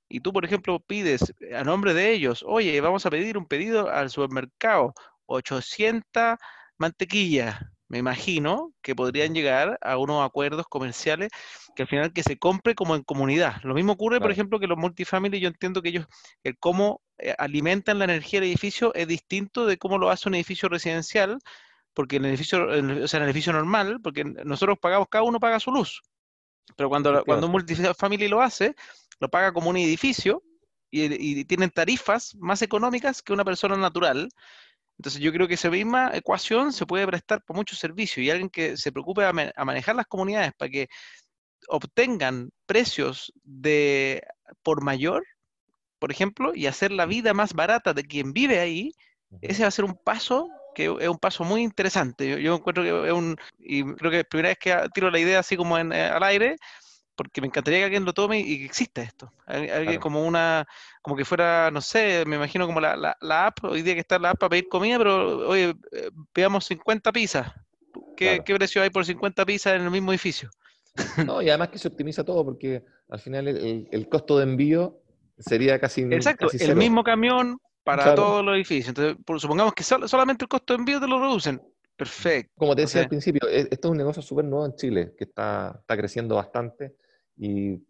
y 0.09 0.19
tú, 0.19 0.31
por 0.31 0.45
ejemplo, 0.45 0.79
pides 0.79 1.33
a 1.55 1.63
nombre 1.63 1.93
de 1.93 2.11
ellos, 2.11 2.43
oye, 2.47 2.79
vamos 2.81 3.05
a 3.05 3.09
pedir 3.09 3.37
un 3.37 3.47
pedido 3.47 3.89
al 3.89 4.09
supermercado, 4.09 4.93
800 5.25 6.37
mantequillas, 6.77 7.59
me 7.87 7.97
imagino 7.97 8.73
que 8.81 8.95
podrían 8.95 9.33
llegar 9.33 9.77
a 9.81 9.97
unos 9.97 10.25
acuerdos 10.25 10.65
comerciales 10.67 11.29
que 11.75 11.83
al 11.83 11.87
final 11.87 12.13
que 12.13 12.23
se 12.23 12.37
compre 12.37 12.75
como 12.75 12.95
en 12.95 13.03
comunidad. 13.03 13.61
Lo 13.63 13.73
mismo 13.73 13.93
ocurre, 13.93 14.19
por 14.19 14.31
ejemplo, 14.31 14.59
que 14.59 14.67
los 14.67 14.77
multifamily, 14.77 15.39
yo 15.39 15.47
entiendo 15.47 15.81
que 15.81 15.89
ellos, 15.89 16.07
el 16.43 16.57
cómo 16.57 17.01
eh, 17.17 17.35
alimentan 17.37 17.99
la 17.99 18.05
energía 18.05 18.39
del 18.39 18.49
edificio 18.49 18.93
es 18.95 19.07
distinto 19.07 19.65
de 19.65 19.77
cómo 19.77 19.97
lo 19.97 20.09
hace 20.09 20.29
un 20.29 20.35
edificio 20.35 20.69
residencial, 20.69 21.39
porque 21.93 22.17
el 22.17 22.25
edificio, 22.25 22.65
o 22.67 23.07
sea, 23.07 23.19
el 23.19 23.25
edificio 23.25 23.53
normal, 23.53 23.99
porque 24.01 24.23
nosotros 24.23 24.77
pagamos, 24.79 25.07
cada 25.09 25.23
uno 25.23 25.39
paga 25.39 25.59
su 25.59 25.71
luz. 25.71 26.01
Pero 26.75 26.89
cuando, 26.89 27.23
cuando 27.25 27.47
un 27.47 27.51
multifamily 27.51 28.27
lo 28.27 28.41
hace, 28.41 28.75
lo 29.19 29.29
paga 29.29 29.53
como 29.53 29.69
un 29.69 29.77
edificio 29.77 30.41
y, 30.89 31.39
y 31.39 31.45
tienen 31.45 31.69
tarifas 31.69 32.35
más 32.35 32.61
económicas 32.61 33.21
que 33.21 33.33
una 33.33 33.45
persona 33.45 33.75
natural. 33.75 34.29
Entonces 35.03 35.21
yo 35.21 35.33
creo 35.33 35.49
que 35.49 35.55
esa 35.55 35.69
misma 35.69 36.11
ecuación 36.13 36.71
se 36.71 36.85
puede 36.85 37.05
prestar 37.05 37.43
por 37.43 37.57
muchos 37.57 37.77
servicios 37.77 38.25
y 38.25 38.31
alguien 38.31 38.49
que 38.49 38.77
se 38.77 38.89
preocupe 38.89 39.25
a, 39.25 39.33
manejar 39.33 39.97
las 39.97 40.05
comunidades 40.05 40.53
para 40.57 40.71
que 40.71 40.87
obtengan 41.67 42.51
precios 42.65 43.33
de 43.43 44.23
por 44.63 44.81
mayor, 44.81 45.25
por 45.99 46.09
ejemplo, 46.09 46.53
y 46.55 46.67
hacer 46.67 46.93
la 46.93 47.05
vida 47.05 47.33
más 47.33 47.53
barata 47.53 47.93
de 47.93 48.05
quien 48.05 48.31
vive 48.31 48.61
ahí, 48.61 48.93
ese 49.41 49.63
va 49.63 49.67
a 49.67 49.71
ser 49.71 49.83
un 49.83 49.95
paso 50.05 50.47
que 50.73 50.85
es 50.85 51.09
un 51.09 51.19
paso 51.19 51.43
muy 51.43 51.63
interesante. 51.63 52.41
Yo, 52.41 52.55
encuentro 52.55 52.81
que 52.81 53.07
es 53.07 53.13
un, 53.13 53.35
y 53.59 53.83
creo 53.95 54.09
que 54.09 54.19
es 54.19 54.23
la 54.23 54.29
primera 54.29 54.49
vez 54.51 54.57
que 54.57 54.89
tiro 54.93 55.11
la 55.11 55.19
idea 55.19 55.39
así 55.39 55.57
como 55.57 55.77
en, 55.77 55.91
eh, 55.91 56.05
al 56.05 56.23
aire, 56.23 56.55
porque 57.15 57.41
me 57.41 57.47
encantaría 57.47 57.79
que 57.79 57.85
alguien 57.85 58.05
lo 58.05 58.13
tome 58.13 58.39
y 58.39 58.59
que 58.59 58.65
exista 58.65 59.01
esto. 59.01 59.31
Alguien 59.45 59.99
como 59.99 60.25
una, 60.25 60.67
como 61.01 61.15
que 61.15 61.25
fuera, 61.25 61.69
no 61.71 61.81
sé, 61.81 62.23
me 62.25 62.35
imagino 62.35 62.65
como 62.65 62.79
la, 62.79 62.95
la, 63.19 63.45
app, 63.45 63.63
hoy 63.63 63.81
día 63.81 63.93
que 63.93 63.99
está 63.99 64.19
la 64.19 64.31
app 64.31 64.39
para 64.39 64.51
pedir 64.51 64.67
comida, 64.67 64.97
pero 64.97 65.47
oye, 65.47 65.75
veamos 66.33 66.65
50 66.65 67.11
pizzas. 67.11 67.51
¿Qué, 68.15 68.41
precio 68.43 68.81
hay 68.81 68.89
por 68.89 69.05
50 69.05 69.45
pizzas 69.45 69.73
en 69.73 69.83
el 69.83 69.91
mismo 69.91 70.11
edificio? 70.11 70.49
No, 71.25 71.41
y 71.41 71.49
además 71.49 71.69
que 71.69 71.79
se 71.79 71.87
optimiza 71.87 72.23
todo, 72.23 72.45
porque 72.45 72.83
al 73.09 73.19
final 73.19 73.47
el, 73.47 74.09
costo 74.09 74.37
de 74.37 74.43
envío 74.43 74.99
sería 75.37 75.79
casi 75.79 76.01
Exacto, 76.03 76.47
el 76.59 76.75
mismo 76.75 77.03
camión 77.03 77.59
para 77.83 78.15
todos 78.15 78.43
los 78.43 78.55
edificios. 78.55 78.89
Entonces, 78.89 79.17
supongamos 79.41 79.73
que 79.73 79.83
solamente 79.83 80.45
el 80.45 80.49
costo 80.49 80.73
de 80.73 80.79
envío 80.79 80.99
te 80.99 81.07
lo 81.07 81.19
reducen. 81.19 81.61
Perfecto. 81.95 82.51
Como 82.57 82.75
te 82.75 82.81
decía 82.81 83.01
al 83.01 83.07
principio, 83.07 83.47
e, 83.47 83.67
esto 83.69 83.87
es 83.87 83.91
un 83.91 83.97
negocio 83.97 84.21
súper 84.21 84.45
nuevo 84.45 84.65
en 84.65 84.75
Chile, 84.75 85.13
que 85.17 85.25
está, 85.25 85.75
está 85.79 85.95
creciendo 85.95 86.35
bastante 86.35 86.95
y 87.37 87.81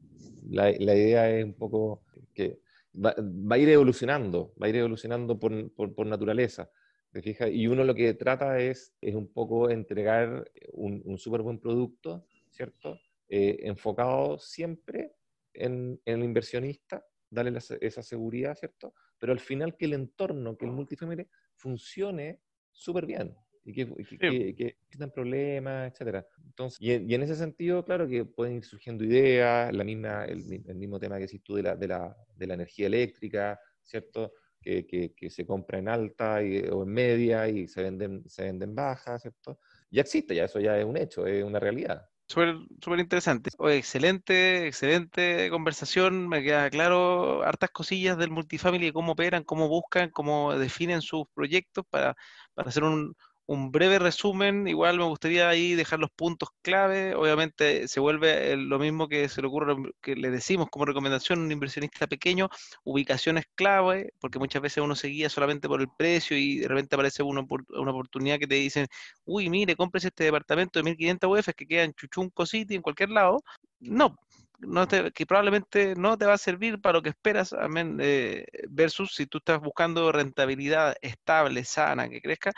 la, 0.49 0.71
la 0.71 0.95
idea 0.95 1.29
es 1.29 1.43
un 1.43 1.53
poco 1.53 2.03
que 2.34 2.60
va, 2.93 3.15
va, 3.19 3.56
a 3.56 3.60
ir 3.60 3.69
evolucionando, 3.69 4.53
va 4.62 4.67
a 4.67 4.69
ir 4.69 4.75
evolucionando 4.77 5.39
por, 5.39 5.71
por, 5.73 5.93
por 5.93 6.08
naturaleza. 6.08 6.69
¿te 7.12 7.53
Y 7.53 7.67
uno 7.67 7.84
lo 7.84 7.93
que 7.93 8.13
trata 8.15 8.60
es, 8.60 8.95
es 8.99 9.13
un 9.13 9.32
poco 9.32 9.69
entregar 9.69 10.49
un, 10.71 11.01
un 11.06 11.17
súper 11.17 11.41
buen 11.41 11.60
producto, 11.60 12.25
¿cierto? 12.49 12.99
Eh, 13.29 13.60
enfocado 13.62 14.39
siempre 14.39 15.13
en, 15.53 16.01
en, 16.06 16.19
el 16.19 16.25
inversionista, 16.25 17.06
darle 17.29 17.60
esa 17.82 18.01
seguridad, 18.01 18.56
¿cierto? 18.56 18.95
Pero 19.19 19.32
al 19.32 19.39
final 19.39 19.77
que 19.77 19.86
el 19.86 19.93
entorno, 19.93 20.58
que 20.58 20.65
el 20.65 20.71
multifamily 20.71 21.27
funcione 21.56 22.41
súper 22.71 23.06
bien, 23.06 23.36
y 23.65 23.73
que, 23.73 23.88
que, 24.19 24.76
que, 24.89 25.08
problemas, 25.08 25.91
etcétera. 25.91 26.26
Entonces, 26.45 26.80
y, 26.82 26.91
en 26.91 27.23
ese 27.23 27.36
sentido, 27.36 27.84
claro 27.86 28.08
que 28.08 28.26
pueden 28.26 28.58
ir 28.58 28.65
surgiendo 28.65 29.04
ideas, 29.04 29.73
la 29.73 29.84
misma, 29.84 30.26
el, 30.26 30.45
mismo 30.76 30.99
tema 30.99 31.15
que 31.15 31.23
decís 31.23 31.41
tú 31.43 31.56
de 31.56 31.63
la, 31.63 31.76
de 31.76 31.88
la, 31.88 32.15
de 32.36 32.47
la 32.47 32.54
energía 32.56 32.88
eléctrica, 32.88 33.60
¿cierto? 33.82 34.34
Que, 34.62 34.86
que, 34.86 35.30
se 35.30 35.45
compra 35.45 35.78
en 35.78 35.89
alta 35.89 36.36
o 36.71 36.84
en 36.84 36.89
media 36.89 37.49
y 37.49 37.67
se 37.67 37.84
venden, 37.84 38.23
se 38.30 38.43
venden 38.43 38.73
bajas, 38.73 39.21
¿cierto? 39.21 39.60
Ya 39.91 40.02
existe, 40.02 40.36
ya 40.36 40.45
eso 40.45 40.60
ya 40.60 40.80
es 40.80 40.86
un 40.86 40.95
hecho, 40.95 41.28
es 41.28 41.43
una 41.43 41.60
realidad. 41.60 42.08
Súper 42.28 42.99
interesante. 42.99 43.52
excelente, 43.69 44.65
excelente 44.67 45.49
conversación. 45.49 46.28
Me 46.28 46.41
queda 46.41 46.69
claro 46.69 47.43
hartas 47.43 47.69
cosillas 47.71 48.17
del 48.17 48.32
multifamily, 48.32 48.91
cómo 48.91 49.12
operan, 49.12 49.43
cómo 49.43 49.67
buscan, 49.67 50.10
cómo 50.10 50.58
definen 50.58 51.02
sus 51.02 51.26
proyectos 51.34 51.86
para, 51.89 52.15
para 52.56 52.69
hacer 52.69 52.86
un, 52.86 53.15
un 53.45 53.71
breve 53.71 53.99
resumen, 53.99 54.67
igual 54.67 54.97
me 54.97 55.03
gustaría 55.03 55.49
ahí 55.49 55.75
dejar 55.75 55.99
los 55.99 56.12
puntos 56.12 56.49
clave. 56.62 57.13
Obviamente 57.15 57.88
se 57.88 57.99
vuelve 57.99 58.56
lo 58.56 58.79
mismo 58.79 59.08
que 59.08 59.27
se 59.29 59.41
le 59.41 59.47
ocurre, 59.47 59.75
que 60.01 60.15
le 60.15 60.32
decimos 60.32 60.69
como 60.69 60.86
recomendación 60.86 61.39
a 61.39 61.41
un 61.43 61.51
inversionista 61.51 62.08
pequeño, 62.08 62.49
ubicaciones 62.84 63.45
clave, 63.56 64.13
porque 64.19 64.39
muchas 64.39 64.62
veces 64.62 64.84
uno 64.84 64.95
se 64.95 65.10
guía 65.10 65.29
solamente 65.29 65.67
por 65.67 65.82
el 65.82 65.89
precio 65.97 66.38
y 66.38 66.60
de 66.60 66.67
repente 66.67 66.95
aparece 66.95 67.23
una, 67.23 67.41
una 67.41 67.91
oportunidad 67.91 68.39
que 68.39 68.47
te 68.47 68.56
dicen, 68.56 68.88
uy, 69.25 69.49
mire, 69.49 69.75
compres 69.75 70.06
este 70.06 70.25
departamento 70.25 70.79
de 70.79 70.84
1500 70.84 71.39
UF 71.39 71.53
que 71.56 71.67
queda 71.67 71.84
en 71.84 71.93
Chuchunco 71.93 72.45
City, 72.45 72.75
en 72.75 72.82
cualquier 72.82 73.10
lado. 73.10 73.43
No, 73.79 74.15
no 74.60 74.88
te, 74.88 75.12
que 75.12 75.25
probablemente 75.25 75.95
no 75.95 76.17
te 76.17 76.25
va 76.25 76.34
a 76.34 76.38
servir 76.38 76.79
para 76.82 76.93
lo 76.93 77.01
que 77.01 77.10
esperas, 77.10 77.53
amén, 77.53 77.97
eh, 78.01 78.45
versus 78.69 79.13
si 79.15 79.25
tú 79.25 79.39
estás 79.39 79.60
buscando 79.60 80.12
rentabilidad 80.12 80.95
estable, 81.01 81.63
sana, 81.65 82.10
que 82.10 82.21
crezca, 82.21 82.51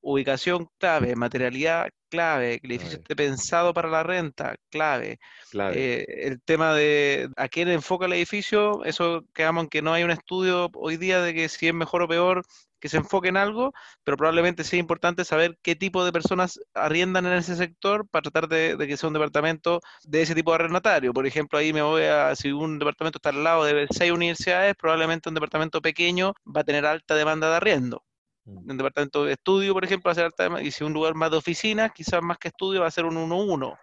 ubicación 0.00 0.68
clave, 0.78 1.16
materialidad 1.16 1.88
clave, 2.08 2.60
que 2.60 2.66
el 2.66 2.72
edificio 2.72 2.98
esté 2.98 3.16
pensado 3.16 3.72
para 3.72 3.88
la 3.88 4.02
renta, 4.02 4.56
clave. 4.70 5.18
Eh, 5.74 6.04
el 6.08 6.40
tema 6.42 6.74
de 6.74 7.30
a 7.36 7.48
quién 7.48 7.68
enfoca 7.68 8.06
el 8.06 8.12
edificio, 8.14 8.84
eso 8.84 9.24
quedamos 9.34 9.64
en 9.64 9.70
que 9.70 9.82
no 9.82 9.92
hay 9.92 10.02
un 10.02 10.10
estudio 10.10 10.70
hoy 10.74 10.96
día 10.96 11.20
de 11.22 11.34
que 11.34 11.48
si 11.48 11.68
es 11.68 11.74
mejor 11.74 12.02
o 12.02 12.08
peor 12.08 12.42
que 12.80 12.88
se 12.88 12.96
enfoque 12.96 13.28
en 13.28 13.36
algo, 13.36 13.72
pero 14.04 14.16
probablemente 14.16 14.64
sea 14.64 14.78
importante 14.78 15.24
saber 15.24 15.58
qué 15.62 15.76
tipo 15.76 16.04
de 16.04 16.12
personas 16.12 16.58
arriendan 16.74 17.26
en 17.26 17.34
ese 17.34 17.54
sector 17.56 18.08
para 18.08 18.22
tratar 18.22 18.48
de, 18.48 18.76
que 18.78 18.96
sea 18.96 19.08
un 19.08 19.14
departamento 19.14 19.80
de 20.04 20.22
ese 20.22 20.34
tipo 20.34 20.50
de 20.50 20.56
arrendatario. 20.56 21.12
Por 21.12 21.26
ejemplo, 21.26 21.58
ahí 21.58 21.72
me 21.72 21.82
voy 21.82 22.04
a, 22.04 22.34
si 22.34 22.52
un 22.52 22.78
departamento 22.78 23.18
está 23.18 23.28
al 23.30 23.44
lado 23.44 23.64
de 23.64 23.86
seis 23.90 24.10
universidades, 24.10 24.74
probablemente 24.76 25.28
un 25.28 25.34
departamento 25.34 25.82
pequeño 25.82 26.34
va 26.44 26.62
a 26.62 26.64
tener 26.64 26.86
alta 26.86 27.14
demanda 27.14 27.50
de 27.50 27.56
arriendo. 27.56 28.02
Un 28.52 28.76
departamento 28.76 29.24
de 29.24 29.32
estudio, 29.32 29.72
por 29.72 29.84
ejemplo, 29.84 30.08
va 30.08 30.12
a 30.12 30.14
ser 30.14 30.24
alta 30.24 30.62
y 30.62 30.70
si 30.70 30.84
un 30.84 30.92
lugar 30.92 31.14
más 31.14 31.30
de 31.30 31.36
oficinas, 31.36 31.92
quizás 31.92 32.22
más 32.22 32.38
que 32.38 32.48
estudio, 32.48 32.80
va 32.80 32.86
a 32.86 32.90
ser 32.90 33.04
un 33.04 33.16
1-1 33.16 33.78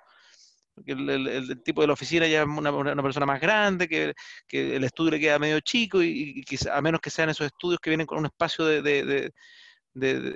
el, 0.85 1.61
tipo 1.63 1.81
de 1.81 1.87
la 1.87 1.93
oficina 1.93 2.27
ya 2.27 2.41
es 2.41 2.47
una, 2.47 3.01
persona 3.01 3.25
más 3.25 3.41
grande, 3.41 3.87
que, 3.87 4.13
el 4.51 4.83
estudio 4.83 5.11
le 5.11 5.19
queda 5.19 5.39
medio 5.39 5.59
chico 5.59 6.01
y, 6.03 6.43
a 6.71 6.81
menos 6.81 7.01
que 7.01 7.09
sean 7.09 7.29
esos 7.29 7.47
estudios 7.47 7.79
que 7.79 7.89
vienen 7.89 8.07
con 8.07 8.19
un 8.19 8.25
espacio 8.25 8.65
de, 8.65 9.31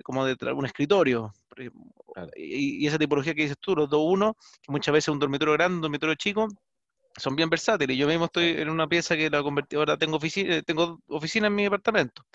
como 0.03 0.25
de 0.25 0.35
un 0.53 0.65
escritorio. 0.65 1.33
Y, 2.35 2.85
esa 2.87 2.97
tipología 2.97 3.33
que 3.33 3.43
dices 3.43 3.57
tú, 3.59 3.75
los 3.75 3.89
2-1, 3.89 4.35
que 4.61 4.71
muchas 4.71 4.93
veces 4.93 5.09
un 5.09 5.19
dormitorio 5.19 5.53
grande, 5.53 5.75
un 5.75 5.81
dormitorio 5.81 6.15
chico, 6.15 6.47
son 7.17 7.35
bien 7.35 7.49
versátiles. 7.49 7.97
Yo 7.97 8.07
mismo 8.07 8.25
estoy 8.25 8.49
en 8.49 8.69
una 8.69 8.87
pieza 8.87 9.15
que 9.15 9.29
la 9.29 9.43
convertí, 9.43 9.75
ahora 9.75 9.97
tengo 9.97 10.17
oficina, 10.17 10.61
tengo 10.61 11.01
oficina 11.07 11.47
en 11.47 11.55
mi 11.55 11.63
departamento 11.63 12.25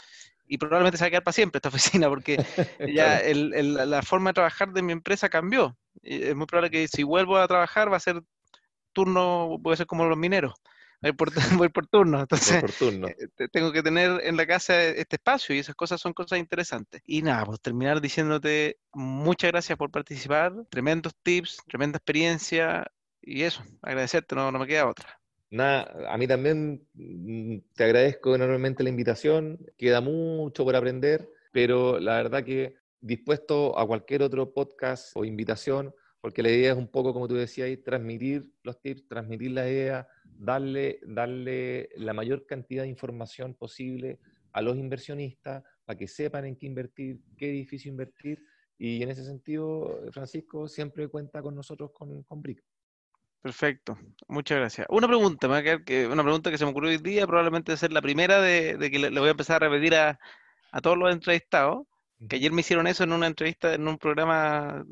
y 0.49 0.59
probablemente 0.59 0.99
se 0.99 1.05
va 1.05 1.07
a 1.09 1.11
quedar 1.11 1.25
para 1.25 1.33
siempre 1.33 1.59
esta 1.59 1.69
oficina 1.99 2.09
porque 2.09 2.37
ya 2.95 3.23
la 3.33 4.03
forma 4.03 4.31
de 4.31 4.35
trabajar 4.35 4.73
de 4.73 4.83
mi 4.83 4.93
empresa 4.93 5.29
cambió. 5.29 5.77
Es 6.03 6.35
muy 6.37 6.47
probable 6.47 6.71
que 6.71 6.89
si 6.89 7.03
vuelvo 7.03 7.37
a 7.37 7.49
trabajar 7.49 7.93
va 7.93 7.97
a 7.97 8.01
ser 8.01 8.23
turno, 8.93 9.59
puede 9.63 9.77
ser 9.77 9.87
como 9.87 10.07
los 10.07 10.17
mineros. 10.17 10.55
Voy 11.03 11.13
por, 11.13 11.31
voy 11.63 11.69
por 11.69 11.87
turno, 11.87 12.21
entonces 12.21 12.63
eh, 12.81 13.49
tengo 13.53 13.71
que 13.71 13.83
tener 13.83 14.21
en 14.25 14.37
la 14.37 14.47
casa 14.47 14.83
este 14.83 15.17
espacio 15.17 15.55
y 15.55 15.59
esas 15.59 15.75
cosas 15.75 16.01
son 16.01 16.13
cosas 16.13 16.39
interesantes. 16.39 17.03
Y 17.05 17.23
nada, 17.23 17.45
pues 17.45 17.61
terminar 17.61 18.01
diciéndote 18.01 18.79
muchas 18.95 19.51
gracias 19.53 19.77
por 19.77 19.91
participar, 19.91 20.55
tremendos 20.71 21.15
tips, 21.23 21.59
tremenda 21.69 21.99
experiencia 21.99 22.91
y 23.21 23.43
eso, 23.43 23.63
agradecerte, 23.83 24.35
no, 24.35 24.51
no 24.51 24.59
me 24.59 24.67
queda 24.67 24.89
otra. 24.89 25.21
Nada, 25.51 26.13
a 26.13 26.19
mí 26.19 26.27
también 26.27 26.87
mm, 26.95 27.59
te 27.75 27.85
agradezco 27.85 28.35
enormemente 28.35 28.83
la 28.83 28.91
invitación, 28.91 29.59
queda 29.77 30.01
mucho 30.01 30.65
por 30.65 30.75
aprender, 30.75 31.29
pero 31.53 32.01
la 32.01 32.17
verdad 32.17 32.45
que 32.45 32.75
dispuesto 33.01 33.79
a 33.79 33.87
cualquier 33.87 34.23
otro 34.23 34.53
podcast 34.53 35.13
o 35.15 35.25
invitación, 35.25 35.95
porque 36.21 36.43
la 36.43 36.51
idea 36.51 36.73
es 36.73 36.79
un 36.79 36.89
poco, 36.89 37.13
como 37.13 37.29
tú 37.29 37.35
decías, 37.37 37.71
transmitir 37.85 38.51
los 38.65 38.81
tips, 38.81 39.07
transmitir 39.07 39.53
la 39.53 39.71
idea, 39.71 40.09
darle, 40.25 40.99
darle 41.07 41.91
la 41.97 42.13
mayor 42.13 42.47
cantidad 42.47 42.83
de 42.83 42.89
información 42.89 43.55
posible 43.55 44.19
a 44.53 44.63
los 44.63 44.77
inversionistas 44.77 45.63
para 45.85 45.97
que 45.97 46.09
sepan 46.09 46.47
en 46.47 46.57
qué 46.57 46.67
invertir, 46.67 47.21
qué 47.37 47.51
edificio 47.51 47.91
invertir. 47.91 48.43
Y 48.79 49.03
en 49.03 49.11
ese 49.11 49.25
sentido, 49.25 50.01
Francisco 50.11 50.67
siempre 50.67 51.07
cuenta 51.09 51.41
con 51.41 51.55
nosotros 51.55 51.93
con, 51.93 52.25
con 52.25 52.43
BRIC. 52.43 52.63
Perfecto, 53.47 53.97
muchas 54.27 54.59
gracias. 54.59 54.89
Una 54.91 55.07
pregunta, 55.07 55.49
que, 55.85 56.09
una 56.09 56.25
pregunta 56.25 56.51
que 56.51 56.59
se 56.59 56.65
me 56.65 56.73
ocurrió 56.73 56.91
hoy 56.91 56.99
día, 56.99 57.29
probablemente 57.29 57.71
va 57.71 57.75
a 57.75 57.79
ser 57.79 57.93
la 57.93 58.03
primera 58.03 58.41
de, 58.41 58.77
que 58.91 58.99
le, 58.99 59.21
voy 59.21 59.29
a 59.29 59.31
empezar 59.31 59.63
a 59.63 59.69
repetir 59.69 59.95
a, 59.95 60.19
todos 60.83 60.99
los 60.99 61.13
entrevistados, 61.13 61.87
que 62.29 62.35
ayer 62.35 62.51
me 62.51 62.63
hicieron 62.63 62.89
eso 62.89 63.05
en 63.05 63.13
una 63.13 63.29
entrevista, 63.29 63.73
en 63.73 63.87
un 63.87 63.99
programa 63.99 64.85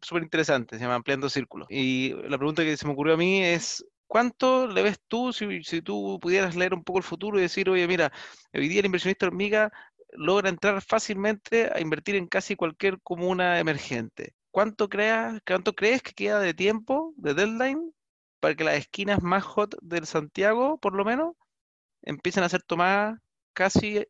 súper 0.00 0.22
interesante, 0.22 0.76
se 0.76 0.84
llama 0.84 0.94
Ampliando 0.94 1.28
Círculos. 1.28 1.66
Y 1.68 2.14
la 2.28 2.38
pregunta 2.38 2.62
que 2.62 2.76
se 2.76 2.86
me 2.86 2.92
ocurrió 2.92 3.14
a 3.14 3.16
mí 3.16 3.42
es, 3.42 3.84
¿cuánto 4.06 4.68
le 4.68 4.84
ves 4.84 5.00
tú, 5.08 5.32
si, 5.32 5.64
si 5.64 5.82
tú 5.82 6.20
pudieras 6.22 6.54
leer 6.54 6.74
un 6.74 6.84
poco 6.84 7.00
el 7.00 7.04
futuro 7.04 7.40
y 7.40 7.42
decir, 7.42 7.68
oye, 7.68 7.88
mira, 7.88 8.12
hoy 8.54 8.68
día 8.68 8.78
el 8.78 8.86
inversionista 8.86 9.26
hormiga 9.26 9.72
logra 10.12 10.48
entrar 10.48 10.80
fácilmente 10.80 11.68
a 11.74 11.80
invertir 11.80 12.14
en 12.14 12.28
casi 12.28 12.54
cualquier 12.54 13.00
comuna 13.00 13.58
emergente? 13.58 14.34
¿Cuánto, 14.50 14.88
creas, 14.88 15.40
¿cuánto 15.46 15.74
crees 15.74 16.02
que 16.02 16.12
queda 16.12 16.40
de 16.40 16.54
tiempo, 16.54 17.14
de 17.16 17.34
deadline, 17.34 17.92
para 18.40 18.54
que 18.54 18.64
las 18.64 18.74
esquinas 18.74 19.22
más 19.22 19.44
hot 19.44 19.76
del 19.82 20.06
Santiago, 20.06 20.78
por 20.78 20.94
lo 20.94 21.04
menos, 21.04 21.34
empiecen 22.02 22.42
a 22.42 22.48
ser 22.48 22.62
tomadas 22.62 23.18
casi 23.52 24.06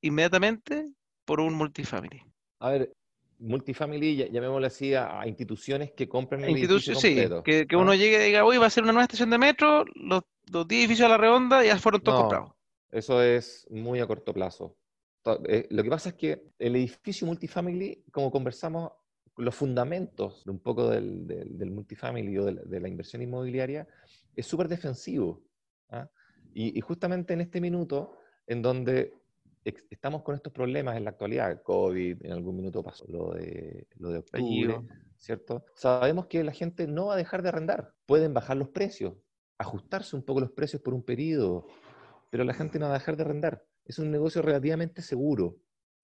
inmediatamente 0.00 0.86
por 1.24 1.40
un 1.40 1.54
multifamily? 1.54 2.22
A 2.60 2.70
ver, 2.70 2.92
multifamily, 3.38 4.30
llamémoslo 4.30 4.66
así, 4.66 4.94
a, 4.94 5.22
instituciones 5.26 5.92
que 5.92 6.08
compren 6.08 6.44
el 6.44 6.56
edificio 6.56 6.94
Sí, 6.94 7.16
que, 7.44 7.76
uno 7.76 7.94
llegue 7.94 8.22
y 8.22 8.26
diga, 8.26 8.44
uy, 8.44 8.58
va 8.58 8.66
a 8.66 8.70
ser 8.70 8.82
una 8.82 8.92
nueva 8.92 9.04
estación 9.04 9.30
de 9.30 9.38
metro, 9.38 9.84
los, 9.94 10.22
dos 10.50 10.66
10 10.66 10.80
edificios 10.80 11.06
a 11.06 11.10
la 11.10 11.18
redonda 11.18 11.62
ya 11.64 11.78
fueron 11.78 12.00
todos 12.00 12.20
comprados. 12.20 12.52
Eso 12.90 13.22
es 13.22 13.66
muy 13.70 14.00
a 14.00 14.06
corto 14.06 14.32
plazo. 14.32 14.76
Eh, 15.46 15.66
lo 15.70 15.82
que 15.82 15.90
pasa 15.90 16.08
es 16.10 16.14
que 16.14 16.42
el 16.58 16.76
edificio 16.76 17.26
multifamily, 17.26 18.04
como 18.10 18.30
conversamos 18.30 18.92
los 19.38 19.54
fundamentos 19.54 20.44
de 20.44 20.50
un 20.50 20.58
poco 20.58 20.90
del, 20.90 21.26
del, 21.26 21.70
multifamily 21.70 22.38
o 22.38 22.44
de 22.46 22.80
la, 22.80 22.88
inversión 22.88 23.22
inmobiliaria 23.22 23.86
es 24.34 24.46
súper 24.46 24.68
defensivo. 24.68 25.42
¿ah? 25.90 26.08
Y, 26.52 26.80
justamente 26.80 27.34
en 27.34 27.40
este 27.40 27.60
minuto, 27.60 28.18
en 28.46 28.62
donde 28.62 29.14
estamos 29.64 30.22
con 30.22 30.34
estos 30.34 30.52
problemas 30.52 30.96
en 30.96 31.04
la 31.04 31.10
actualidad, 31.10 31.62
COVID, 31.62 32.24
en 32.24 32.32
algún 32.32 32.56
minuto 32.56 32.82
pasó 32.82 33.04
lo 33.08 33.32
de, 33.34 33.86
lo 33.98 34.10
de 34.10 34.18
octubre, 34.18 34.80
¿cierto? 35.16 35.64
Sabemos 35.74 36.26
que 36.26 36.42
la 36.42 36.52
gente 36.52 36.86
no 36.86 37.06
va 37.06 37.14
a 37.14 37.18
dejar 37.18 37.42
de 37.42 37.50
arrendar. 37.50 37.94
Pueden 38.06 38.34
bajar 38.34 38.56
los 38.56 38.70
precios, 38.70 39.14
ajustarse 39.56 40.16
un 40.16 40.22
poco 40.22 40.40
los 40.40 40.50
precios 40.50 40.82
por 40.82 40.94
un 40.94 41.04
periodo, 41.04 41.66
pero 42.30 42.44
la 42.44 42.54
gente 42.54 42.78
no 42.78 42.86
va 42.86 42.92
a 42.92 42.98
dejar 42.98 43.16
de 43.16 43.22
arrendar. 43.22 43.64
Es 43.84 43.98
un 43.98 44.10
negocio 44.10 44.42
relativamente 44.42 45.00
seguro. 45.02 45.58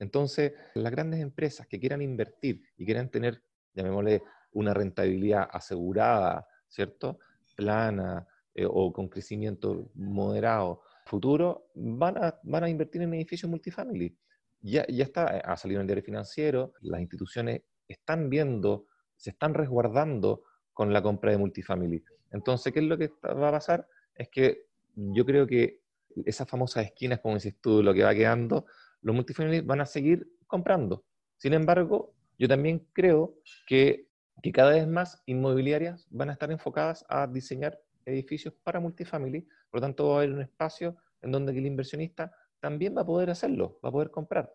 Entonces, 0.05 0.53
las 0.75 0.93
grandes 0.93 1.21
empresas 1.21 1.67
que 1.67 1.81
quieran 1.81 2.03
invertir 2.03 2.63
y 2.77 2.85
quieran 2.85 3.11
tener, 3.11 3.43
llamémosle, 3.73 4.23
una 4.53 4.75
rentabilidad 4.75 5.49
asegurada, 5.51 6.47
¿cierto? 6.69 7.19
Plana 7.57 8.27
eh, 8.55 8.67
o 8.69 8.93
con 8.93 9.09
crecimiento 9.09 9.91
moderado 9.95 10.83
futuro, 11.07 11.71
van 11.75 12.19
a, 12.19 12.39
van 12.43 12.65
a 12.65 12.69
invertir 12.69 13.01
en 13.01 13.15
edificios 13.15 13.51
multifamily. 13.51 14.15
Ya, 14.61 14.87
ya 14.89 15.05
está, 15.05 15.39
eh, 15.39 15.43
ha 15.43 15.57
salido 15.57 15.81
en 15.81 15.85
el 15.85 15.87
diario 15.89 16.05
financiero, 16.05 16.75
las 16.83 17.01
instituciones 17.01 17.63
están 17.89 18.29
viendo, 18.29 18.87
se 19.17 19.31
están 19.31 19.55
resguardando 19.55 20.45
con 20.75 20.93
la 20.93 21.03
compra 21.03 21.31
de 21.31 21.39
multifamily. 21.39 22.05
Entonces, 22.31 22.75
¿qué 22.75 22.81
es 22.81 22.87
lo 22.87 22.99
que 22.99 23.11
va 23.25 23.49
a 23.49 23.53
pasar? 23.53 23.89
Es 24.15 24.29
que 24.29 24.67
yo 24.95 25.25
creo 25.25 25.47
que 25.47 25.81
esas 26.27 26.49
famosas 26.49 26.85
esquinas, 26.85 27.21
como 27.21 27.35
dices 27.37 27.55
tú, 27.61 27.83
lo 27.83 27.95
que 27.95 28.05
va 28.05 28.15
quedando, 28.15 28.67
los 29.05 29.15
multifamily 29.15 29.61
van 29.61 29.81
a 29.83 29.87
seguir 29.87 30.27
comprando. 30.47 31.05
Sin 31.37 31.53
embargo, 31.53 32.15
yo 32.39 32.49
también 32.49 32.89
creo 32.93 33.37
que, 33.67 34.09
que 34.43 34.51
cada 34.51 34.71
vez 34.73 34.89
más 34.89 35.23
inmobiliarias 35.27 36.09
van 36.11 36.31
a 36.31 36.33
estar 36.33 36.51
enfocadas 36.51 37.05
a 37.09 37.27
diseñar 37.27 37.79
edificios 38.07 38.55
para 38.63 38.81
multifamily, 38.81 39.43
por 39.71 39.81
lo 39.81 39.81
tanto 39.83 40.09
va 40.09 40.15
a 40.15 40.17
haber 40.19 40.33
un 40.33 40.41
espacio 40.41 40.97
en 41.23 41.33
donde 41.33 41.53
el 41.53 41.67
inversionista 41.67 42.35
también 42.61 42.97
va 42.97 43.03
a 43.03 43.07
poder 43.07 43.31
hacerlo, 43.31 43.79
va 43.85 43.91
a 43.91 43.93
poder 43.93 44.11
comprar. 44.11 44.53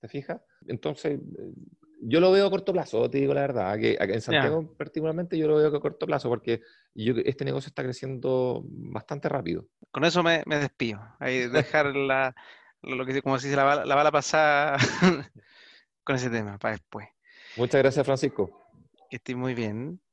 ¿Te 0.00 0.06
fijas? 0.06 0.40
Entonces, 0.68 1.18
yo 2.00 2.20
lo 2.20 2.30
veo 2.30 2.46
a 2.46 2.50
corto 2.50 2.72
plazo, 2.72 3.10
te 3.10 3.18
digo 3.18 3.34
la 3.34 3.40
verdad, 3.40 3.76
que 3.78 3.96
en 3.98 4.20
Santiago 4.20 4.76
particularmente 4.76 5.36
yo 5.36 5.48
lo 5.48 5.56
veo 5.56 5.74
a 5.74 5.80
corto 5.80 6.06
plazo 6.06 6.28
porque 6.28 6.62
yo, 6.94 7.14
este 7.24 7.44
negocio 7.44 7.68
está 7.68 7.82
creciendo 7.82 8.62
bastante 8.64 9.28
rápido. 9.28 9.66
Con 9.90 10.04
eso 10.04 10.22
me, 10.22 10.44
me 10.46 10.58
despido. 10.58 11.00
Ahí 11.18 11.48
dejar 11.48 11.96
la, 11.96 12.36
lo 12.82 13.04
que 13.04 13.22
como 13.22 13.38
se 13.38 13.48
dice 13.48 13.56
la 13.56 13.64
bala, 13.64 13.84
la 13.84 13.94
bala 13.94 14.10
pasada 14.12 14.78
con 16.04 16.16
ese 16.16 16.30
tema 16.30 16.58
para 16.58 16.72
después. 16.72 17.08
Muchas 17.56 17.80
gracias, 17.82 18.04
Francisco. 18.06 18.50
Que 19.10 19.16
estés 19.16 19.36
muy 19.36 19.54
bien. 19.54 20.00